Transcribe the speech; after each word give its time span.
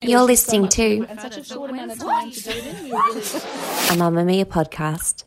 You're 0.00 0.22
listening 0.22 0.68
to 0.68 1.02
a 1.02 1.06
Mamamia 3.96 4.44
podcast. 4.44 5.24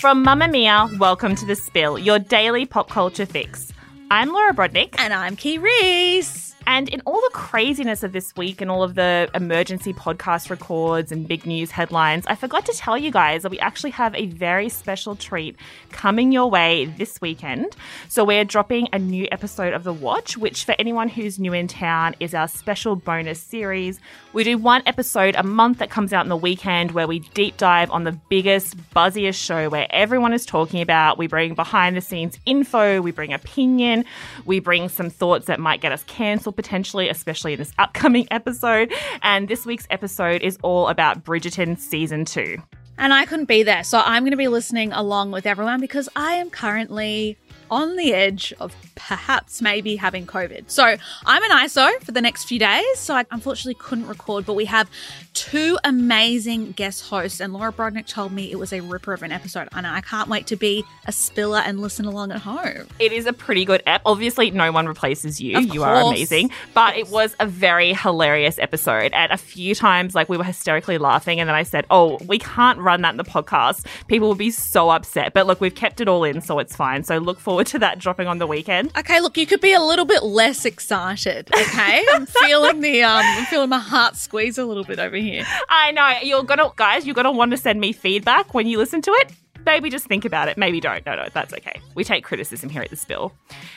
From 0.00 0.24
Mamamia, 0.24 0.98
welcome 0.98 1.34
to 1.34 1.44
The 1.44 1.54
Spill, 1.54 1.98
your 1.98 2.18
daily 2.18 2.64
pop 2.64 2.88
culture 2.88 3.26
fix. 3.26 3.70
I'm 4.10 4.32
Laura 4.32 4.54
Brodnik. 4.54 4.94
And 4.98 5.12
I'm 5.12 5.36
Kee 5.36 5.58
Reece. 5.58 6.37
And 6.68 6.90
in 6.90 7.00
all 7.06 7.18
the 7.18 7.30
craziness 7.32 8.02
of 8.02 8.12
this 8.12 8.36
week 8.36 8.60
and 8.60 8.70
all 8.70 8.82
of 8.82 8.94
the 8.94 9.30
emergency 9.32 9.94
podcast 9.94 10.50
records 10.50 11.10
and 11.10 11.26
big 11.26 11.46
news 11.46 11.70
headlines, 11.70 12.26
I 12.26 12.34
forgot 12.34 12.66
to 12.66 12.74
tell 12.74 12.98
you 12.98 13.10
guys 13.10 13.42
that 13.42 13.50
we 13.50 13.58
actually 13.58 13.92
have 13.92 14.14
a 14.14 14.26
very 14.26 14.68
special 14.68 15.16
treat 15.16 15.56
coming 15.92 16.30
your 16.30 16.50
way 16.50 16.84
this 16.84 17.22
weekend. 17.22 17.74
So 18.10 18.22
we're 18.22 18.44
dropping 18.44 18.90
a 18.92 18.98
new 18.98 19.26
episode 19.32 19.72
of 19.72 19.82
The 19.82 19.94
Watch, 19.94 20.36
which 20.36 20.66
for 20.66 20.74
anyone 20.78 21.08
who's 21.08 21.38
new 21.38 21.54
in 21.54 21.68
town 21.68 22.14
is 22.20 22.34
our 22.34 22.46
special 22.46 22.96
bonus 22.96 23.40
series. 23.40 23.98
We 24.34 24.44
do 24.44 24.58
one 24.58 24.82
episode 24.84 25.36
a 25.36 25.42
month 25.42 25.78
that 25.78 25.88
comes 25.88 26.12
out 26.12 26.26
in 26.26 26.28
the 26.28 26.36
weekend 26.36 26.90
where 26.90 27.06
we 27.06 27.20
deep 27.32 27.56
dive 27.56 27.90
on 27.90 28.04
the 28.04 28.12
biggest, 28.12 28.76
buzziest 28.90 29.42
show 29.42 29.70
where 29.70 29.86
everyone 29.88 30.34
is 30.34 30.44
talking 30.44 30.82
about. 30.82 31.16
We 31.16 31.28
bring 31.28 31.54
behind 31.54 31.96
the 31.96 32.02
scenes 32.02 32.38
info, 32.44 33.00
we 33.00 33.10
bring 33.10 33.32
opinion, 33.32 34.04
we 34.44 34.60
bring 34.60 34.90
some 34.90 35.08
thoughts 35.08 35.46
that 35.46 35.60
might 35.60 35.80
get 35.80 35.92
us 35.92 36.04
cancelled 36.04 36.57
potentially, 36.58 37.08
especially 37.08 37.52
in 37.52 37.58
this 37.60 37.72
upcoming 37.78 38.26
episode. 38.32 38.92
And 39.22 39.46
this 39.46 39.64
week's 39.64 39.86
episode 39.90 40.42
is 40.42 40.58
all 40.64 40.88
about 40.88 41.22
Bridgerton 41.22 41.78
season 41.78 42.24
two. 42.24 42.58
And 42.98 43.14
I 43.14 43.26
couldn't 43.26 43.44
be 43.44 43.62
there. 43.62 43.84
So 43.84 44.02
I'm 44.04 44.24
going 44.24 44.32
to 44.32 44.36
be 44.36 44.48
listening 44.48 44.92
along 44.92 45.30
with 45.30 45.46
everyone 45.46 45.80
because 45.80 46.08
I 46.16 46.32
am 46.32 46.50
currently 46.50 47.38
on 47.70 47.96
the 47.96 48.12
edge 48.12 48.52
of 48.60 48.74
perhaps 48.94 49.62
maybe 49.62 49.96
having 49.96 50.26
COVID. 50.26 50.70
So 50.70 50.84
I'm 51.26 51.42
an 51.42 51.50
ISO 51.50 52.00
for 52.02 52.12
the 52.12 52.20
next 52.20 52.44
few 52.44 52.58
days. 52.58 52.98
So 52.98 53.14
I 53.14 53.24
unfortunately 53.30 53.74
couldn't 53.74 54.06
record, 54.06 54.46
but 54.46 54.54
we 54.54 54.64
have 54.66 54.90
two 55.34 55.78
amazing 55.84 56.72
guest 56.72 57.06
hosts. 57.08 57.40
And 57.40 57.52
Laura 57.52 57.72
Brodnik 57.72 58.06
told 58.06 58.32
me 58.32 58.50
it 58.50 58.58
was 58.58 58.72
a 58.72 58.80
ripper 58.80 59.12
of 59.12 59.22
an 59.22 59.32
episode. 59.32 59.68
And 59.72 59.86
I 59.86 60.00
can't 60.00 60.28
wait 60.28 60.46
to 60.48 60.56
be 60.56 60.84
a 61.06 61.12
spiller 61.12 61.58
and 61.58 61.80
listen 61.80 62.04
along 62.06 62.32
at 62.32 62.40
home. 62.40 62.88
It 62.98 63.12
is 63.12 63.26
a 63.26 63.32
pretty 63.32 63.64
good 63.64 63.82
app. 63.86 64.02
Obviously, 64.04 64.50
no 64.50 64.72
one 64.72 64.86
replaces 64.86 65.40
you. 65.40 65.56
Of 65.56 65.64
you 65.64 65.80
course. 65.80 66.04
are 66.04 66.08
amazing. 66.10 66.50
But 66.74 66.96
it 66.96 67.08
was 67.08 67.36
a 67.38 67.46
very 67.46 67.92
hilarious 67.94 68.58
episode. 68.58 69.12
And 69.12 69.30
a 69.32 69.36
few 69.36 69.74
times, 69.74 70.14
like, 70.14 70.28
we 70.28 70.36
were 70.36 70.44
hysterically 70.44 70.98
laughing. 70.98 71.40
And 71.40 71.48
then 71.48 71.54
I 71.54 71.62
said, 71.62 71.86
Oh, 71.90 72.18
we 72.26 72.38
can't 72.38 72.78
run 72.78 73.02
that 73.02 73.10
in 73.10 73.16
the 73.16 73.24
podcast. 73.24 73.86
People 74.06 74.28
will 74.28 74.34
be 74.34 74.50
so 74.50 74.90
upset. 74.90 75.34
But 75.34 75.46
look, 75.46 75.60
we've 75.60 75.74
kept 75.74 76.00
it 76.00 76.08
all 76.08 76.24
in, 76.24 76.40
so 76.40 76.58
it's 76.58 76.74
fine. 76.74 77.04
So 77.04 77.18
look 77.18 77.38
forward 77.38 77.57
to 77.64 77.78
that 77.80 77.98
dropping 77.98 78.26
on 78.26 78.38
the 78.38 78.46
weekend. 78.46 78.96
Okay, 78.96 79.20
look, 79.20 79.36
you 79.36 79.46
could 79.46 79.60
be 79.60 79.72
a 79.72 79.80
little 79.80 80.04
bit 80.04 80.22
less 80.22 80.64
excited. 80.64 81.48
Okay, 81.54 82.04
I'm 82.12 82.26
feeling 82.26 82.80
the 82.80 83.02
um, 83.02 83.22
I'm 83.24 83.46
feeling 83.46 83.68
my 83.68 83.78
heart 83.78 84.16
squeeze 84.16 84.58
a 84.58 84.64
little 84.64 84.84
bit 84.84 84.98
over 84.98 85.16
here. 85.16 85.44
I 85.68 85.92
know 85.92 86.18
you're 86.22 86.44
gonna, 86.44 86.70
guys. 86.76 87.06
You're 87.06 87.14
gonna 87.14 87.32
want 87.32 87.50
to 87.52 87.56
send 87.56 87.80
me 87.80 87.92
feedback 87.92 88.54
when 88.54 88.66
you 88.66 88.78
listen 88.78 89.02
to 89.02 89.10
it 89.12 89.32
maybe 89.64 89.90
just 89.90 90.06
think 90.06 90.24
about 90.24 90.48
it. 90.48 90.56
Maybe 90.56 90.80
don't. 90.80 91.04
No, 91.06 91.14
no, 91.16 91.26
that's 91.32 91.52
okay. 91.54 91.80
We 91.94 92.04
take 92.04 92.24
criticism 92.24 92.70
here 92.70 92.82
at 92.82 92.90
the 92.90 92.96
spill. 92.96 93.32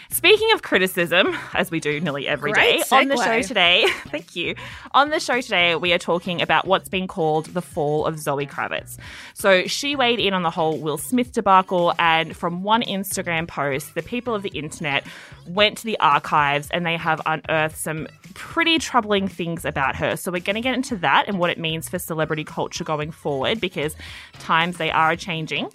Speaking 0.09 0.52
of 0.53 0.62
criticism, 0.62 1.36
as 1.53 1.72
we 1.72 1.80
do 1.80 2.00
nearly 2.00 2.28
every 2.28 2.52
Great 2.52 2.80
day 2.80 2.84
segue. 2.86 3.02
on 3.02 3.08
the 3.08 3.18
show 3.18 3.42
today, 3.42 3.86
thank 4.08 4.36
you. 4.36 4.56
On 4.92 5.09
the 5.09 5.19
show 5.19 5.42
today, 5.42 5.75
we 5.75 5.94
are 5.94 5.97
talking 5.97 6.42
about 6.42 6.68
what's 6.68 6.90
been 6.90 7.08
called 7.08 7.46
the 7.47 7.62
fall 7.62 8.06
of 8.06 8.19
Zoe 8.19 8.46
Kravitz. 8.46 8.97
So 9.34 9.68
she 9.68 9.96
weighed 9.96 10.19
in 10.19 10.34
on 10.34 10.44
the 10.44 10.50
whole 10.50 10.78
Will 10.78 10.97
Smith 10.97 11.31
debacle, 11.31 11.94
and 12.00 12.36
from 12.36 12.63
one 12.63 12.81
Instagram 12.84 13.48
post, 13.48 13.96
the 13.96 14.03
people 14.03 14.36
of 14.36 14.44
the 14.44 14.50
internet 14.50 15.06
went 15.48 15.78
to 15.80 15.86
the 15.86 16.00
archives 16.00 16.69
and 16.72 16.86
they 16.86 16.98
have 16.98 17.22
unearthed 17.25 17.78
some 17.78 18.08
pretty 18.31 18.80
troubling 18.80 19.28
things 19.28 19.66
about 19.66 19.96
her. 19.96 20.16
So 20.16 20.31
we're 20.31 20.42
going 20.42 20.56
to 20.56 20.62
get 20.62 20.74
into 20.74 20.96
that 20.97 21.28
and 21.28 21.40
what 21.40 21.50
it 21.50 21.58
means 21.58 21.90
for 21.90 22.00
celebrity 22.00 22.44
culture 22.44 22.84
going 22.84 23.12
forward 23.12 23.62
because 23.62 23.96
times 24.34 24.78
they 24.78 24.92
are 24.92 25.16
changing. 25.16 25.69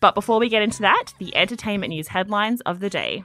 But 0.00 0.14
before 0.14 0.38
we 0.40 0.48
get 0.48 0.62
into 0.62 0.82
that, 0.82 1.12
the 1.18 1.36
entertainment 1.36 1.90
news 1.90 2.08
headlines 2.08 2.60
of 2.62 2.80
the 2.80 2.90
day. 2.90 3.24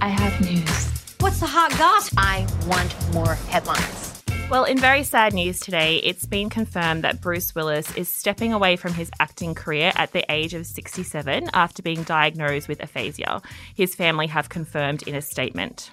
I 0.00 0.08
have 0.08 0.40
news. 0.40 1.14
What's 1.20 1.40
the 1.40 1.46
hot 1.46 1.70
gossip? 1.78 2.14
I 2.18 2.46
want 2.66 2.94
more 3.12 3.34
headlines. 3.34 4.08
Well, 4.50 4.64
in 4.64 4.78
very 4.78 5.02
sad 5.02 5.34
news 5.34 5.60
today, 5.60 5.96
it's 5.96 6.24
been 6.24 6.48
confirmed 6.48 7.04
that 7.04 7.20
Bruce 7.20 7.54
Willis 7.54 7.94
is 7.96 8.08
stepping 8.08 8.54
away 8.54 8.76
from 8.76 8.94
his 8.94 9.10
acting 9.20 9.54
career 9.54 9.92
at 9.94 10.12
the 10.12 10.24
age 10.32 10.54
of 10.54 10.64
67 10.64 11.50
after 11.52 11.82
being 11.82 12.02
diagnosed 12.04 12.66
with 12.66 12.80
aphasia. 12.80 13.42
His 13.74 13.94
family 13.94 14.26
have 14.28 14.48
confirmed 14.48 15.02
in 15.02 15.14
a 15.14 15.20
statement. 15.20 15.90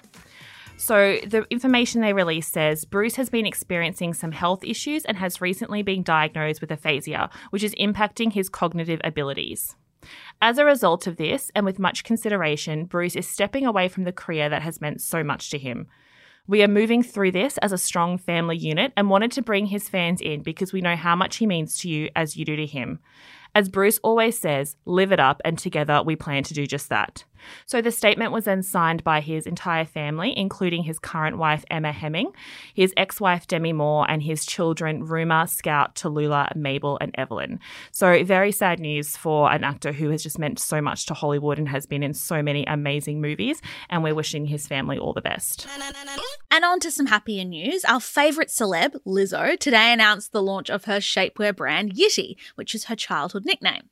So, 0.78 1.18
the 1.26 1.46
information 1.50 2.00
they 2.00 2.12
released 2.12 2.52
says 2.52 2.84
Bruce 2.84 3.16
has 3.16 3.30
been 3.30 3.46
experiencing 3.46 4.12
some 4.12 4.32
health 4.32 4.62
issues 4.62 5.04
and 5.06 5.16
has 5.16 5.40
recently 5.40 5.82
been 5.82 6.02
diagnosed 6.02 6.60
with 6.60 6.70
aphasia, 6.70 7.30
which 7.50 7.64
is 7.64 7.74
impacting 7.76 8.32
his 8.32 8.50
cognitive 8.50 9.00
abilities. 9.02 9.74
As 10.42 10.58
a 10.58 10.64
result 10.64 11.06
of 11.06 11.16
this, 11.16 11.50
and 11.54 11.64
with 11.64 11.78
much 11.78 12.04
consideration, 12.04 12.84
Bruce 12.84 13.16
is 13.16 13.26
stepping 13.28 13.66
away 13.66 13.88
from 13.88 14.04
the 14.04 14.12
career 14.12 14.48
that 14.48 14.62
has 14.62 14.80
meant 14.80 15.00
so 15.00 15.24
much 15.24 15.50
to 15.50 15.58
him. 15.58 15.88
We 16.46 16.62
are 16.62 16.68
moving 16.68 17.02
through 17.02 17.32
this 17.32 17.58
as 17.58 17.72
a 17.72 17.78
strong 17.78 18.18
family 18.18 18.56
unit 18.56 18.92
and 18.96 19.10
wanted 19.10 19.32
to 19.32 19.42
bring 19.42 19.66
his 19.66 19.88
fans 19.88 20.20
in 20.20 20.42
because 20.42 20.72
we 20.72 20.80
know 20.80 20.94
how 20.94 21.16
much 21.16 21.36
he 21.36 21.46
means 21.46 21.78
to 21.78 21.88
you 21.88 22.10
as 22.14 22.36
you 22.36 22.44
do 22.44 22.54
to 22.54 22.66
him. 22.66 23.00
As 23.56 23.70
Bruce 23.70 23.98
always 24.02 24.38
says, 24.38 24.76
live 24.84 25.12
it 25.12 25.18
up, 25.18 25.40
and 25.42 25.58
together 25.58 26.02
we 26.04 26.14
plan 26.14 26.42
to 26.42 26.52
do 26.52 26.66
just 26.66 26.90
that. 26.90 27.24
So 27.64 27.80
the 27.80 27.90
statement 27.90 28.30
was 28.32 28.44
then 28.44 28.62
signed 28.62 29.02
by 29.02 29.22
his 29.22 29.46
entire 29.46 29.86
family, 29.86 30.36
including 30.36 30.82
his 30.82 30.98
current 30.98 31.38
wife, 31.38 31.64
Emma 31.70 31.90
Hemming, 31.90 32.32
his 32.74 32.92
ex 32.98 33.18
wife, 33.18 33.46
Demi 33.46 33.72
Moore, 33.72 34.04
and 34.10 34.22
his 34.22 34.44
children, 34.44 35.04
Rumer, 35.04 35.46
Scout, 35.46 35.94
Tallulah, 35.94 36.54
Mabel, 36.54 36.98
and 37.00 37.14
Evelyn. 37.14 37.58
So 37.92 38.22
very 38.24 38.52
sad 38.52 38.78
news 38.78 39.16
for 39.16 39.50
an 39.50 39.64
actor 39.64 39.92
who 39.92 40.10
has 40.10 40.22
just 40.22 40.38
meant 40.38 40.58
so 40.58 40.82
much 40.82 41.06
to 41.06 41.14
Hollywood 41.14 41.58
and 41.58 41.70
has 41.70 41.86
been 41.86 42.02
in 42.02 42.12
so 42.12 42.42
many 42.42 42.66
amazing 42.66 43.22
movies. 43.22 43.62
And 43.88 44.02
we're 44.02 44.14
wishing 44.14 44.44
his 44.44 44.66
family 44.66 44.98
all 44.98 45.14
the 45.14 45.22
best. 45.22 45.66
And 46.56 46.64
on 46.64 46.80
to 46.80 46.90
some 46.90 47.04
happier 47.04 47.44
news. 47.44 47.84
Our 47.84 48.00
favourite 48.00 48.48
celeb, 48.48 48.94
Lizzo, 49.04 49.58
today 49.58 49.92
announced 49.92 50.32
the 50.32 50.42
launch 50.42 50.70
of 50.70 50.86
her 50.86 51.00
shapewear 51.00 51.54
brand, 51.54 51.94
Yitty, 51.94 52.36
which 52.54 52.74
is 52.74 52.84
her 52.84 52.96
childhood 52.96 53.44
nickname. 53.44 53.90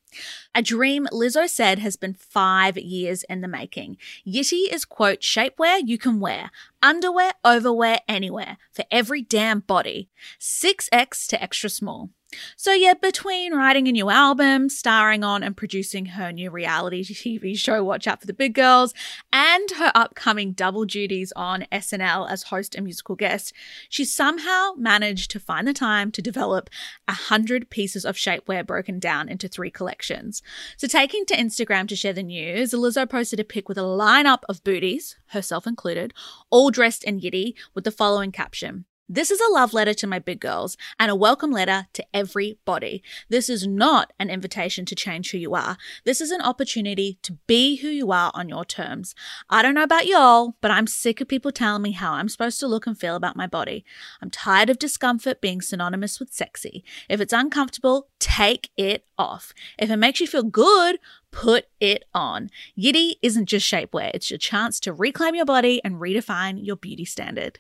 A 0.55 0.63
dream 0.63 1.07
Lizzo 1.13 1.47
said 1.47 1.79
has 1.81 1.97
been 1.97 2.15
five 2.15 2.79
years 2.79 3.23
in 3.25 3.43
the 3.43 3.49
making. 3.49 3.99
Yitty 4.27 4.73
is, 4.73 4.87
quote, 4.87 5.21
shapewear 5.21 5.83
you 5.85 5.99
can 5.99 6.21
wear, 6.21 6.51
underwear, 6.83 7.33
overwear, 7.45 7.99
anywhere, 8.09 8.57
for 8.73 8.87
every 8.91 9.21
damn 9.21 9.61
body. 9.61 10.09
6X 10.41 11.27
to 11.27 11.43
extra 11.43 11.69
small. 11.69 12.09
So, 12.57 12.73
yeah, 12.73 12.95
between 12.95 13.55
writing 13.55 13.89
a 13.89 13.93
new 13.93 14.11
album, 14.11 14.69
starring 14.69 15.25
on 15.25 15.43
and 15.43 15.57
producing 15.57 16.07
her 16.07 16.33
new 16.33 16.51
reality 16.51 17.05
TV 17.05 17.57
show, 17.57 17.83
Watch 17.85 18.07
Out 18.07 18.21
for 18.21 18.27
the 18.27 18.33
Big 18.33 18.55
Girls, 18.55 18.95
and 19.33 19.71
her 19.73 19.93
upcoming 19.95 20.53
double 20.53 20.85
duties 20.85 21.33
on 21.37 21.67
SNL 21.73 22.31
as 22.31 22.45
host 22.45 22.75
and 22.75 22.85
musical 22.85 23.17
guest, 23.17 23.53
she 23.89 24.05
somehow 24.05 24.73
managed 24.77 25.31
to 25.31 25.41
find 25.41 25.67
the 25.67 25.73
time 25.73 26.11
to 26.13 26.23
develop 26.23 26.71
a 27.09 27.13
hundred 27.13 27.71
pieces 27.71 28.05
of 28.05 28.17
shapewear 28.17 28.67
broken 28.67 28.99
down 28.99 29.29
into 29.29 29.49
three 29.49 29.71
collections. 29.71 30.43
So, 30.77 30.87
taking 30.87 31.27
to 31.27 31.37
Instagram 31.37 31.89
to 31.89 31.97
share 31.97 32.13
the 32.13 32.23
news, 32.23 32.73
Lizzo 32.73 33.09
posted 33.09 33.41
a 33.41 33.45
pic 33.45 33.69
with 33.69 33.79
a 33.79 33.83
lineup 33.83 34.41
of 34.49 34.65
booties, 34.65 35.17
herself 35.27 35.67
included, 35.67 36.13
all 36.51 36.71
dressed 36.71 37.05
in 37.05 37.21
yitty, 37.21 37.55
with 37.75 37.85
the 37.85 37.91
following 37.91 38.33
caption 38.33 38.85
This 39.09 39.31
is 39.31 39.39
a 39.39 39.53
love 39.53 39.75
letter 39.75 39.93
to 39.93 40.07
my 40.07 40.19
big 40.19 40.41
girls 40.41 40.79
and 40.99 41.11
a 41.11 41.15
welcome 41.15 41.51
letter 41.51 41.89
to 41.93 42.07
everybody. 42.15 43.03
This 43.29 43.51
is 43.51 43.67
not 43.67 44.15
an 44.19 44.31
invitation 44.31 44.87
to 44.87 44.95
change 44.95 45.31
who 45.31 45.37
you 45.37 45.55
are. 45.55 45.77
This 46.05 46.23
is 46.23 46.31
an 46.31 46.41
opportunity 46.41 47.19
to 47.21 47.35
be 47.47 47.77
who 47.77 47.89
you 47.89 48.13
are 48.13 48.31
on 48.33 48.49
your 48.49 48.65
terms. 48.65 49.15
I 49.51 49.61
don't 49.61 49.75
know 49.75 49.83
about 49.83 50.07
y'all, 50.07 50.57
but 50.63 50.71
I'm 50.71 50.87
sick 50.87 51.21
of 51.21 51.29
people 51.29 51.53
telling 51.53 51.83
me 51.83 51.91
how 51.91 52.15
I'm 52.15 52.31
supposed 52.31 52.59
to 52.61 52.67
look 52.67 52.87
and 52.87 52.99
feel 52.99 53.15
about 53.15 53.37
my 53.37 53.47
body. 53.47 53.85
I'm 54.23 54.31
tired 54.31 54.71
of 54.71 54.79
discomfort 54.79 55.43
being 55.43 55.61
synonymous 55.61 56.19
with 56.19 56.33
sexy. 56.33 56.83
If 57.07 57.21
it's 57.21 57.35
uncomfortable, 57.35 58.09
take 58.19 58.71
it 58.79 59.05
off. 59.19 59.53
If 59.79 59.91
it 59.91 59.99
makes 59.99 60.21
you 60.21 60.27
feel 60.27 60.45
good, 60.45 60.99
put 61.31 61.67
it 61.79 62.07
on. 62.15 62.49
Yitty 62.77 63.17
isn't 63.21 63.51
just 63.51 63.71
shapewear, 63.71 64.13
it's 64.15 64.31
your 64.31 64.39
chance 64.39 64.81
to 64.81 64.95
reclaim 64.95 65.35
your 65.35 65.45
body 65.45 65.83
and 65.85 65.97
redefine 65.97 66.65
your 66.65 66.77
beauty 66.77 67.05
standard. 67.05 67.59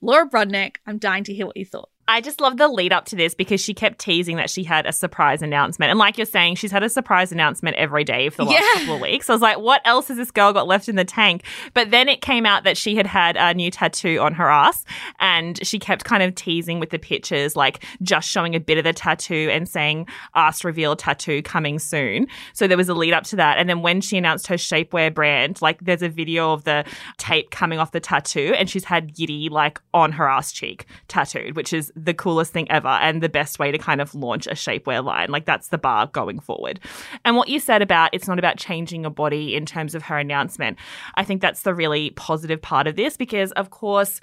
Laura 0.00 0.28
Brodnik, 0.28 0.76
I'm 0.86 0.98
dying 0.98 1.24
to 1.24 1.34
hear 1.34 1.46
what 1.46 1.56
you 1.56 1.64
thought. 1.64 1.90
I 2.08 2.20
just 2.20 2.40
love 2.40 2.56
the 2.56 2.68
lead 2.68 2.92
up 2.92 3.04
to 3.06 3.16
this 3.16 3.34
because 3.34 3.60
she 3.60 3.74
kept 3.74 3.98
teasing 3.98 4.36
that 4.36 4.48
she 4.48 4.62
had 4.62 4.86
a 4.86 4.92
surprise 4.92 5.42
announcement. 5.42 5.90
And 5.90 5.98
like 5.98 6.16
you're 6.16 6.24
saying, 6.24 6.54
she's 6.54 6.70
had 6.70 6.84
a 6.84 6.88
surprise 6.88 7.32
announcement 7.32 7.76
every 7.76 8.04
day 8.04 8.28
for 8.28 8.36
the 8.38 8.44
last 8.44 8.62
Yeah. 8.62 8.80
couple 8.80 8.94
of 8.94 9.00
weeks. 9.00 9.28
I 9.28 9.32
was 9.32 9.42
like, 9.42 9.58
what 9.58 9.80
else 9.84 10.06
has 10.08 10.16
this 10.16 10.30
girl 10.30 10.52
got 10.52 10.68
left 10.68 10.88
in 10.88 10.94
the 10.94 11.04
tank? 11.04 11.42
But 11.74 11.90
then 11.90 12.08
it 12.08 12.20
came 12.20 12.46
out 12.46 12.62
that 12.62 12.76
she 12.76 12.94
had 12.94 13.06
had 13.08 13.36
a 13.36 13.52
new 13.54 13.70
tattoo 13.72 14.18
on 14.20 14.34
her 14.34 14.48
ass 14.48 14.84
and 15.18 15.64
she 15.66 15.78
kept 15.80 16.04
kind 16.04 16.22
of 16.22 16.34
teasing 16.36 16.78
with 16.78 16.90
the 16.90 16.98
pictures, 16.98 17.56
like 17.56 17.84
just 18.02 18.28
showing 18.28 18.54
a 18.54 18.60
bit 18.60 18.78
of 18.78 18.84
the 18.84 18.92
tattoo 18.92 19.48
and 19.50 19.68
saying 19.68 20.06
ass 20.36 20.62
reveal 20.64 20.94
tattoo 20.94 21.42
coming 21.42 21.78
soon. 21.80 22.28
So 22.52 22.68
there 22.68 22.76
was 22.76 22.88
a 22.88 22.94
lead 22.94 23.14
up 23.14 23.24
to 23.24 23.36
that. 23.36 23.58
And 23.58 23.68
then 23.68 23.82
when 23.82 24.00
she 24.00 24.16
announced 24.16 24.46
her 24.46 24.54
shapewear 24.56 25.12
brand, 25.12 25.60
like 25.60 25.80
there's 25.84 26.02
a 26.02 26.08
video 26.08 26.52
of 26.52 26.62
the 26.62 26.84
tape 27.18 27.50
coming 27.50 27.80
off 27.80 27.90
the 27.90 28.00
tattoo 28.00 28.54
and 28.56 28.70
she's 28.70 28.84
had 28.84 29.14
Yitty 29.16 29.50
like 29.50 29.80
on 29.92 30.12
her 30.12 30.28
ass 30.28 30.52
cheek 30.52 30.86
tattooed, 31.08 31.56
which 31.56 31.72
is 31.72 31.92
the 31.96 32.14
coolest 32.14 32.52
thing 32.52 32.70
ever 32.70 32.88
and 32.88 33.22
the 33.22 33.28
best 33.28 33.58
way 33.58 33.72
to 33.72 33.78
kind 33.78 34.00
of 34.00 34.14
launch 34.14 34.46
a 34.46 34.50
shapewear 34.50 35.02
line. 35.02 35.30
Like 35.30 35.46
that's 35.46 35.68
the 35.68 35.78
bar 35.78 36.06
going 36.06 36.38
forward. 36.38 36.78
And 37.24 37.36
what 37.36 37.48
you 37.48 37.58
said 37.58 37.82
about 37.82 38.10
it's 38.12 38.28
not 38.28 38.38
about 38.38 38.58
changing 38.58 39.02
your 39.02 39.10
body 39.10 39.56
in 39.56 39.66
terms 39.66 39.94
of 39.94 40.02
her 40.02 40.18
announcement, 40.18 40.78
I 41.14 41.24
think 41.24 41.40
that's 41.40 41.62
the 41.62 41.74
really 41.74 42.10
positive 42.10 42.60
part 42.60 42.86
of 42.86 42.96
this 42.96 43.16
because, 43.16 43.52
of 43.52 43.70
course, 43.70 44.20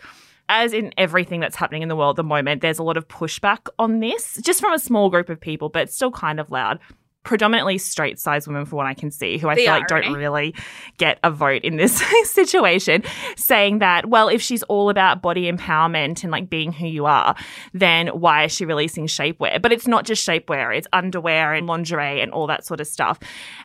as 0.50 0.74
in 0.74 0.94
everything 0.98 1.40
that's 1.40 1.56
happening 1.56 1.82
in 1.82 1.90
the 1.90 1.96
world 1.96 2.16
at 2.16 2.18
the 2.18 2.24
moment, 2.24 2.62
there's 2.62 2.80
a 2.80 2.84
lot 2.84 2.98
of 2.98 3.08
pushback 3.08 3.68
on 3.80 4.00
this, 4.02 4.38
just 4.44 4.60
from 4.60 4.74
a 4.74 4.80
small 4.80 5.10
group 5.10 5.30
of 5.30 5.40
people, 5.40 5.70
but 5.70 5.84
it's 5.84 5.96
still 5.96 6.12
kind 6.12 6.40
of 6.40 6.52
loud. 6.52 6.80
Predominantly 7.24 7.78
straight 7.78 8.20
sized 8.20 8.48
women, 8.48 8.66
for 8.66 8.76
what 8.76 8.86
I 8.86 8.94
can 8.94 9.10
see, 9.10 9.38
who 9.38 9.50
I 9.50 9.56
feel 9.56 9.72
like 9.72 9.88
don't 9.88 10.14
really 10.14 10.54
get 10.98 11.20
a 11.24 11.32
vote 11.32 11.64
in 11.64 11.78
this 11.78 12.04
situation, 12.26 13.04
saying 13.36 13.80
that, 13.80 14.10
well, 14.10 14.28
if 14.28 14.42
she's 14.42 14.64
all 14.64 14.90
about 14.90 15.22
body 15.22 15.52
empowerment 15.52 16.24
and 16.24 16.32
like 16.32 16.50
being 16.50 16.72
who 16.72 16.88
you 16.88 17.06
are, 17.06 17.36
then 17.74 18.08
why 18.08 18.44
is 18.44 18.52
she 18.52 18.66
releasing 18.66 19.08
shapewear? 19.08 19.62
But 19.62 19.72
it's 19.72 19.88
not 19.88 20.06
just 20.06 20.28
shapewear, 20.28 20.76
it's 20.78 20.88
underwear 20.92 21.54
and 21.54 21.68
lingerie 21.68 22.22
and 22.22 22.32
all 22.32 22.48
that 22.48 22.66
sort 22.66 22.82
of 22.82 22.88
stuff. 22.88 23.20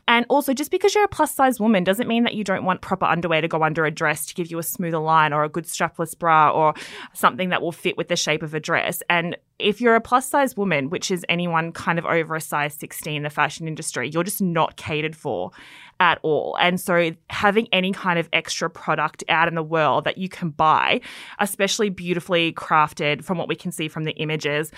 And 0.06 0.25
also, 0.28 0.54
just 0.54 0.70
because 0.70 0.94
you're 0.94 1.04
a 1.04 1.08
plus 1.08 1.34
size 1.34 1.58
woman 1.58 1.84
doesn't 1.84 2.08
mean 2.08 2.25
that 2.25 2.34
you 2.34 2.44
don't 2.44 2.64
want 2.64 2.81
proper 2.81 3.06
underwear 3.06 3.40
to 3.40 3.49
go 3.49 3.62
under 3.62 3.84
a 3.84 3.90
dress 3.90 4.26
to 4.26 4.34
give 4.34 4.50
you 4.50 4.58
a 4.58 4.62
smoother 4.62 4.99
line 4.99 5.32
or 5.32 5.44
a 5.44 5.49
good 5.49 5.64
strapless 5.64 6.16
bra 6.19 6.50
or 6.50 6.75
something 7.12 7.49
that 7.49 7.61
will 7.61 7.72
fit 7.72 7.96
with 7.96 8.08
the 8.08 8.16
shape 8.16 8.43
of 8.43 8.54
a 8.54 8.61
dress. 8.61 9.02
And 9.11 9.37
if 9.58 9.81
you're 9.81 9.94
a 9.94 10.00
plus 10.00 10.28
size 10.28 10.56
woman, 10.56 10.90
which 10.90 11.10
is 11.10 11.25
anyone 11.28 11.72
kind 11.72 11.99
of 11.99 12.06
over 12.06 12.34
a 12.34 12.40
size 12.40 12.75
16 12.75 13.16
in 13.16 13.22
the 13.22 13.31
fashion 13.31 13.66
industry, 13.66 14.08
you're 14.08 14.25
just 14.25 14.40
not 14.40 14.76
catered 14.76 15.16
for 15.16 15.50
at 16.00 16.19
all. 16.22 16.56
And 16.60 16.81
so 16.81 17.10
having 17.31 17.66
any 17.72 17.93
kind 17.93 18.19
of 18.19 18.28
extra 18.32 18.70
product 18.70 19.25
out 19.28 19.49
in 19.49 19.55
the 19.55 19.62
world 19.62 20.05
that 20.05 20.19
you 20.19 20.28
can 20.28 20.50
buy, 20.50 21.00
especially 21.40 21.90
beautifully 21.90 22.52
crafted 22.52 23.25
from 23.25 23.37
what 23.37 23.49
we 23.49 23.56
can 23.56 23.72
see 23.72 23.88
from 23.88 24.05
the 24.05 24.12
images, 24.12 24.70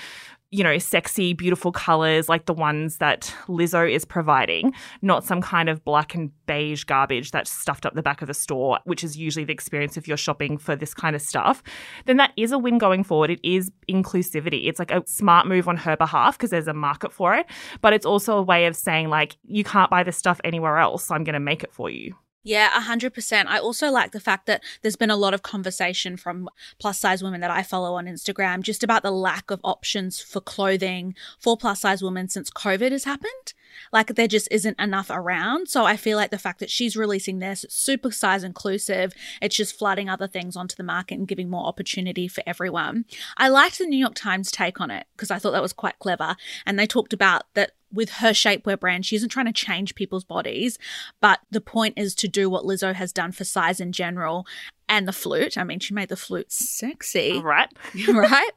you 0.51 0.65
know, 0.65 0.79
sexy, 0.79 1.33
beautiful 1.33 1.71
colors 1.71 2.29
like 2.29 2.47
the 2.47 2.55
ones 2.55 2.97
that 2.97 3.33
Lizzo 3.47 3.91
is 3.91 4.05
providing, 4.05 4.75
not 5.01 5.25
some 5.25 5.41
kind 5.41 5.69
of 5.69 5.85
black 5.85 6.15
and 6.15 6.33
beige 6.47 6.83
garbage 6.85 7.31
that's 7.31 7.51
stuffed 7.51 7.87
up 7.87 7.95
the 7.95 8.03
back 8.03 8.21
of 8.21 8.27
the 8.27 8.35
store, 8.35 8.81
which 8.85 9.05
is 9.05 9.17
usually 9.17 9.45
the 9.45 9.53
experience 9.53 9.97
if 9.97 10.09
you're 10.09 10.17
shopping 10.17 10.59
for 10.59 10.75
this 10.75 10.93
kind 10.93 11.15
of 11.15 11.23
stuff, 11.23 11.63
then 12.07 12.17
that 12.17 12.33
is 12.37 12.51
a 12.51 12.59
win 12.59 12.79
going 12.79 13.05
forward. 13.05 13.31
It 13.31 13.41
is 13.45 13.71
inclusivity. 13.89 14.69
It's 14.69 14.81
like 14.81 14.91
a 14.91 15.05
smart 15.07 15.47
move 15.47 15.69
on 15.69 15.77
her 15.77 15.97
behalf 15.97 16.37
because 16.37 16.51
there's 16.51 16.69
a 16.69 16.75
market 16.75 17.13
for 17.13 17.35
it, 17.35 17.47
but 17.81 17.93
it's 17.93 18.07
also 18.07 18.37
a 18.37 18.43
way 18.43 18.67
of 18.67 18.75
saying, 18.75 19.09
like, 19.09 19.37
you 19.45 19.63
can't 19.63 19.91
buy 19.91 20.03
this 20.03 20.17
stuff 20.17 20.41
anywhere 20.43 20.79
else, 20.79 21.05
so 21.05 21.15
I'm 21.15 21.23
going 21.23 21.35
to 21.35 21.41
make 21.41 21.63
it 21.63 21.73
for 21.73 21.91
you. 21.91 22.17
Yeah, 22.43 22.71
100%. 22.71 23.47
I 23.49 23.59
also 23.59 23.91
like 23.91 24.13
the 24.13 24.21
fact 24.21 24.47
that 24.47 24.63
there's 24.81 24.97
been 24.97 25.11
a 25.11 25.17
lot 25.17 25.35
of 25.35 25.43
conversation 25.43 26.17
from 26.17 26.49
plus 26.79 26.99
size 26.99 27.23
women 27.23 27.43
that 27.43 27.51
I 27.51 27.63
follow 27.63 27.95
on 27.95 28.07
Instagram 28.07 28.63
just 28.63 28.83
about 28.83 29.03
the 29.03 29.11
lack 29.11 29.51
of 29.51 29.61
options 29.63 30.21
for 30.21 30.41
clothing 30.41 31.15
for 31.39 31.59
plus 31.59 31.81
size 31.81 32.03
women 32.03 32.29
since 32.29 32.51
COVID 32.51 32.93
has 32.93 33.05
happened. 33.05 33.53
Like 33.93 34.15
there 34.15 34.27
just 34.27 34.49
isn't 34.51 34.81
enough 34.81 35.11
around. 35.11 35.69
So 35.69 35.85
I 35.85 35.99
feel 35.99 36.17
like 36.17 36.31
the 36.31 36.39
fact 36.39 36.61
that 36.61 36.71
she's 36.71 36.97
releasing 36.97 37.41
this, 37.41 37.67
super 37.69 38.11
size 38.11 38.43
inclusive, 38.43 39.13
it's 39.43 39.57
just 39.57 39.79
flooding 39.79 40.09
other 40.09 40.27
things 40.27 40.57
onto 40.57 40.77
the 40.77 40.83
market 40.83 41.19
and 41.19 41.29
giving 41.29 41.51
more 41.51 41.67
opportunity 41.67 42.27
for 42.27 42.43
everyone. 42.47 43.05
I 43.37 43.49
liked 43.49 43.79
the 43.79 43.87
New 43.87 43.99
York 43.99 44.15
Times 44.15 44.51
take 44.51 44.81
on 44.81 44.91
it 44.91 45.07
because 45.15 45.31
I 45.31 45.39
thought 45.39 45.53
that 45.53 45.63
was 45.63 45.75
quite 45.75 45.99
clever. 45.99 46.37
And 46.65 46.79
they 46.79 46.87
talked 46.87 47.13
about 47.13 47.43
that 47.53 47.73
with 47.93 48.11
her 48.11 48.31
shapewear 48.31 48.79
brand, 48.79 49.07
she 49.07 49.17
isn't 49.17 49.29
trying 49.31 49.47
to 49.47 49.53
change 49.53 49.95
people's 49.95 50.25
bodies, 50.25 50.79
but 51.21 51.41
the 51.51 51.61
point 51.61 51.95
is 51.97 52.15
to 52.17 52.29
do 52.29 52.49
what 52.49 52.65
Lizzo 52.65 52.95
has 52.95 53.13
done 53.13 53.33
for 53.33 53.45
size 53.45 53.81
in 53.81 53.93
general 53.93 54.47
and 54.89 55.07
the 55.07 55.13
flute. 55.13 55.57
I 55.57 55.65
mean, 55.65 55.79
she 55.81 55.95
made 55.95 56.09
the 56.09 56.17
flute 56.17 56.53
sexy, 56.53 57.41
Right? 57.41 57.73
right? 58.09 58.51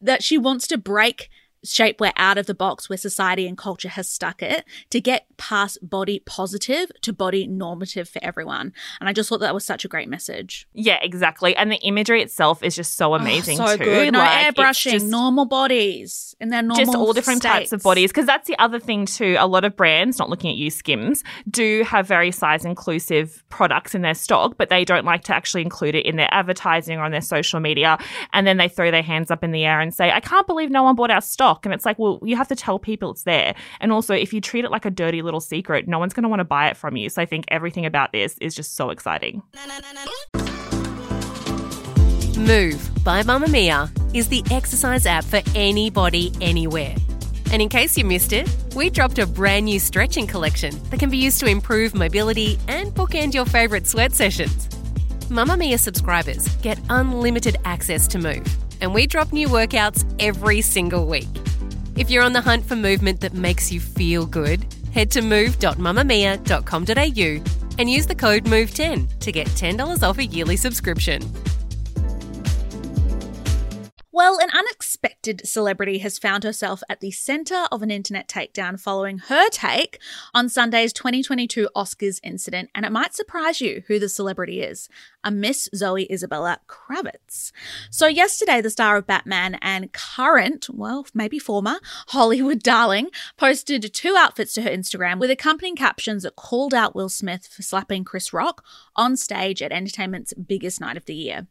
That 0.00 0.22
she 0.22 0.38
wants 0.38 0.66
to 0.68 0.78
break 0.78 1.30
shapewear 1.72 2.12
out 2.16 2.38
of 2.38 2.46
the 2.46 2.54
box 2.54 2.88
where 2.88 2.96
society 2.96 3.46
and 3.46 3.56
culture 3.56 3.88
has 3.88 4.08
stuck 4.08 4.42
it 4.42 4.64
to 4.90 5.00
get 5.00 5.26
past 5.36 5.78
body 5.82 6.20
positive 6.26 6.90
to 7.02 7.12
body 7.12 7.46
normative 7.46 8.08
for 8.08 8.22
everyone. 8.22 8.72
And 9.00 9.08
I 9.08 9.12
just 9.12 9.28
thought 9.28 9.40
that 9.40 9.54
was 9.54 9.64
such 9.64 9.84
a 9.84 9.88
great 9.88 10.08
message. 10.08 10.68
Yeah, 10.72 10.98
exactly. 11.02 11.56
And 11.56 11.70
the 11.70 11.76
imagery 11.76 12.22
itself 12.22 12.62
is 12.62 12.74
just 12.76 12.94
so 12.94 13.12
ah, 13.12 13.16
amazing 13.16 13.60
oh, 13.60 13.66
so 13.66 13.76
too. 13.76 13.84
good. 13.84 14.12
No 14.12 14.18
Like, 14.18 14.54
airbrushing, 14.54 14.92
just- 14.92 15.06
normal 15.06 15.46
bodies 15.46 16.34
in 16.40 16.50
their 16.50 16.62
normal 16.62 16.84
just 16.84 16.96
all 16.96 17.12
different 17.12 17.42
types 17.42 17.72
of 17.72 17.82
bodies 17.82 18.10
because 18.10 18.26
that's 18.26 18.46
the 18.46 18.58
other 18.58 18.78
thing 18.78 19.06
too 19.06 19.36
a 19.38 19.46
lot 19.46 19.64
of 19.64 19.76
brands 19.76 20.18
not 20.18 20.28
looking 20.28 20.50
at 20.50 20.56
you 20.56 20.70
skims 20.70 21.24
do 21.48 21.82
have 21.84 22.06
very 22.06 22.30
size 22.30 22.64
inclusive 22.64 23.42
products 23.48 23.94
in 23.94 24.02
their 24.02 24.14
stock 24.14 24.56
but 24.58 24.68
they 24.68 24.84
don't 24.84 25.04
like 25.04 25.22
to 25.24 25.34
actually 25.34 25.62
include 25.62 25.94
it 25.94 26.04
in 26.04 26.16
their 26.16 26.28
advertising 26.32 26.98
or 26.98 27.04
on 27.04 27.12
their 27.12 27.20
social 27.20 27.60
media 27.60 27.96
and 28.32 28.46
then 28.46 28.56
they 28.56 28.68
throw 28.68 28.90
their 28.90 29.02
hands 29.02 29.30
up 29.30 29.42
in 29.42 29.52
the 29.52 29.64
air 29.64 29.80
and 29.80 29.94
say 29.94 30.10
i 30.10 30.20
can't 30.20 30.46
believe 30.46 30.70
no 30.70 30.82
one 30.82 30.94
bought 30.94 31.10
our 31.10 31.20
stock 31.20 31.55
and 31.64 31.72
it's 31.72 31.86
like 31.86 31.98
well 31.98 32.18
you 32.22 32.36
have 32.36 32.48
to 32.48 32.56
tell 32.56 32.78
people 32.78 33.10
it's 33.10 33.22
there 33.22 33.54
and 33.80 33.92
also 33.92 34.14
if 34.14 34.32
you 34.32 34.40
treat 34.40 34.64
it 34.64 34.70
like 34.70 34.84
a 34.84 34.90
dirty 34.90 35.22
little 35.22 35.40
secret 35.40 35.88
no 35.88 35.98
one's 35.98 36.12
going 36.12 36.22
to 36.22 36.28
want 36.28 36.40
to 36.40 36.44
buy 36.44 36.68
it 36.68 36.76
from 36.76 36.96
you 36.96 37.08
so 37.08 37.22
i 37.22 37.26
think 37.26 37.44
everything 37.48 37.86
about 37.86 38.12
this 38.12 38.36
is 38.40 38.54
just 38.54 38.74
so 38.74 38.90
exciting 38.90 39.42
Move 42.36 42.90
by 43.02 43.22
Mamamia 43.22 43.90
is 44.14 44.28
the 44.28 44.44
exercise 44.50 45.06
app 45.06 45.24
for 45.24 45.40
anybody, 45.54 46.32
anywhere. 46.42 46.94
And 47.50 47.62
in 47.62 47.70
case 47.70 47.96
you 47.96 48.04
missed 48.04 48.34
it, 48.34 48.54
we 48.74 48.90
dropped 48.90 49.18
a 49.18 49.26
brand 49.26 49.64
new 49.64 49.78
stretching 49.78 50.26
collection 50.26 50.78
that 50.90 51.00
can 51.00 51.08
be 51.08 51.16
used 51.16 51.40
to 51.40 51.46
improve 51.46 51.94
mobility 51.94 52.58
and 52.68 52.94
bookend 52.94 53.32
your 53.32 53.46
favourite 53.46 53.86
sweat 53.86 54.12
sessions. 54.12 54.68
Mamamia 55.30 55.78
subscribers 55.78 56.48
get 56.56 56.78
unlimited 56.90 57.56
access 57.64 58.06
to 58.08 58.18
Move, 58.18 58.46
and 58.82 58.92
we 58.92 59.06
drop 59.06 59.32
new 59.32 59.48
workouts 59.48 60.04
every 60.18 60.60
single 60.60 61.06
week. 61.06 61.45
If 61.96 62.10
you're 62.10 62.22
on 62.22 62.34
the 62.34 62.42
hunt 62.42 62.66
for 62.66 62.76
movement 62.76 63.22
that 63.22 63.32
makes 63.32 63.72
you 63.72 63.80
feel 63.80 64.26
good, 64.26 64.66
head 64.92 65.10
to 65.12 65.22
move.mamamia.com.au 65.22 67.42
and 67.78 67.90
use 67.90 68.06
the 68.06 68.14
code 68.14 68.44
MOVE10 68.44 69.18
to 69.18 69.32
get 69.32 69.46
$10 69.48 70.02
off 70.02 70.18
a 70.18 70.26
yearly 70.26 70.56
subscription. 70.56 71.22
Well, 74.12 74.38
an 74.38 74.50
unexpected 74.50 75.46
celebrity 75.46 75.98
has 75.98 76.18
found 76.18 76.42
herself 76.42 76.82
at 76.88 77.00
the 77.00 77.10
center 77.10 77.66
of 77.70 77.82
an 77.82 77.90
internet 77.90 78.28
takedown 78.28 78.80
following 78.80 79.18
her 79.18 79.50
take 79.50 79.98
on 80.32 80.48
Sunday's 80.48 80.94
2022 80.94 81.68
Oscars 81.76 82.18
incident, 82.22 82.70
and 82.74 82.86
it 82.86 82.92
might 82.92 83.14
surprise 83.14 83.60
you 83.60 83.82
who 83.88 83.98
the 83.98 84.08
celebrity 84.08 84.62
is 84.62 84.88
a 85.26 85.30
Miss 85.32 85.68
Zoe 85.74 86.10
Isabella 86.10 86.60
Kravitz. 86.68 87.50
So, 87.90 88.06
yesterday, 88.06 88.60
the 88.60 88.70
star 88.70 88.96
of 88.96 89.08
Batman 89.08 89.56
and 89.60 89.92
current, 89.92 90.68
well, 90.72 91.04
maybe 91.12 91.40
former, 91.40 91.80
Hollywood 92.08 92.62
darling 92.62 93.08
posted 93.36 93.92
two 93.92 94.14
outfits 94.16 94.54
to 94.54 94.62
her 94.62 94.70
Instagram 94.70 95.18
with 95.18 95.30
accompanying 95.30 95.74
captions 95.74 96.22
that 96.22 96.36
called 96.36 96.72
out 96.72 96.94
Will 96.94 97.08
Smith 97.08 97.48
for 97.48 97.62
slapping 97.62 98.04
Chris 98.04 98.32
Rock 98.32 98.64
on 98.94 99.16
stage 99.16 99.60
at 99.60 99.72
entertainment's 99.72 100.32
biggest 100.34 100.80
night 100.80 100.96
of 100.96 101.06
the 101.06 101.14
year. 101.14 101.48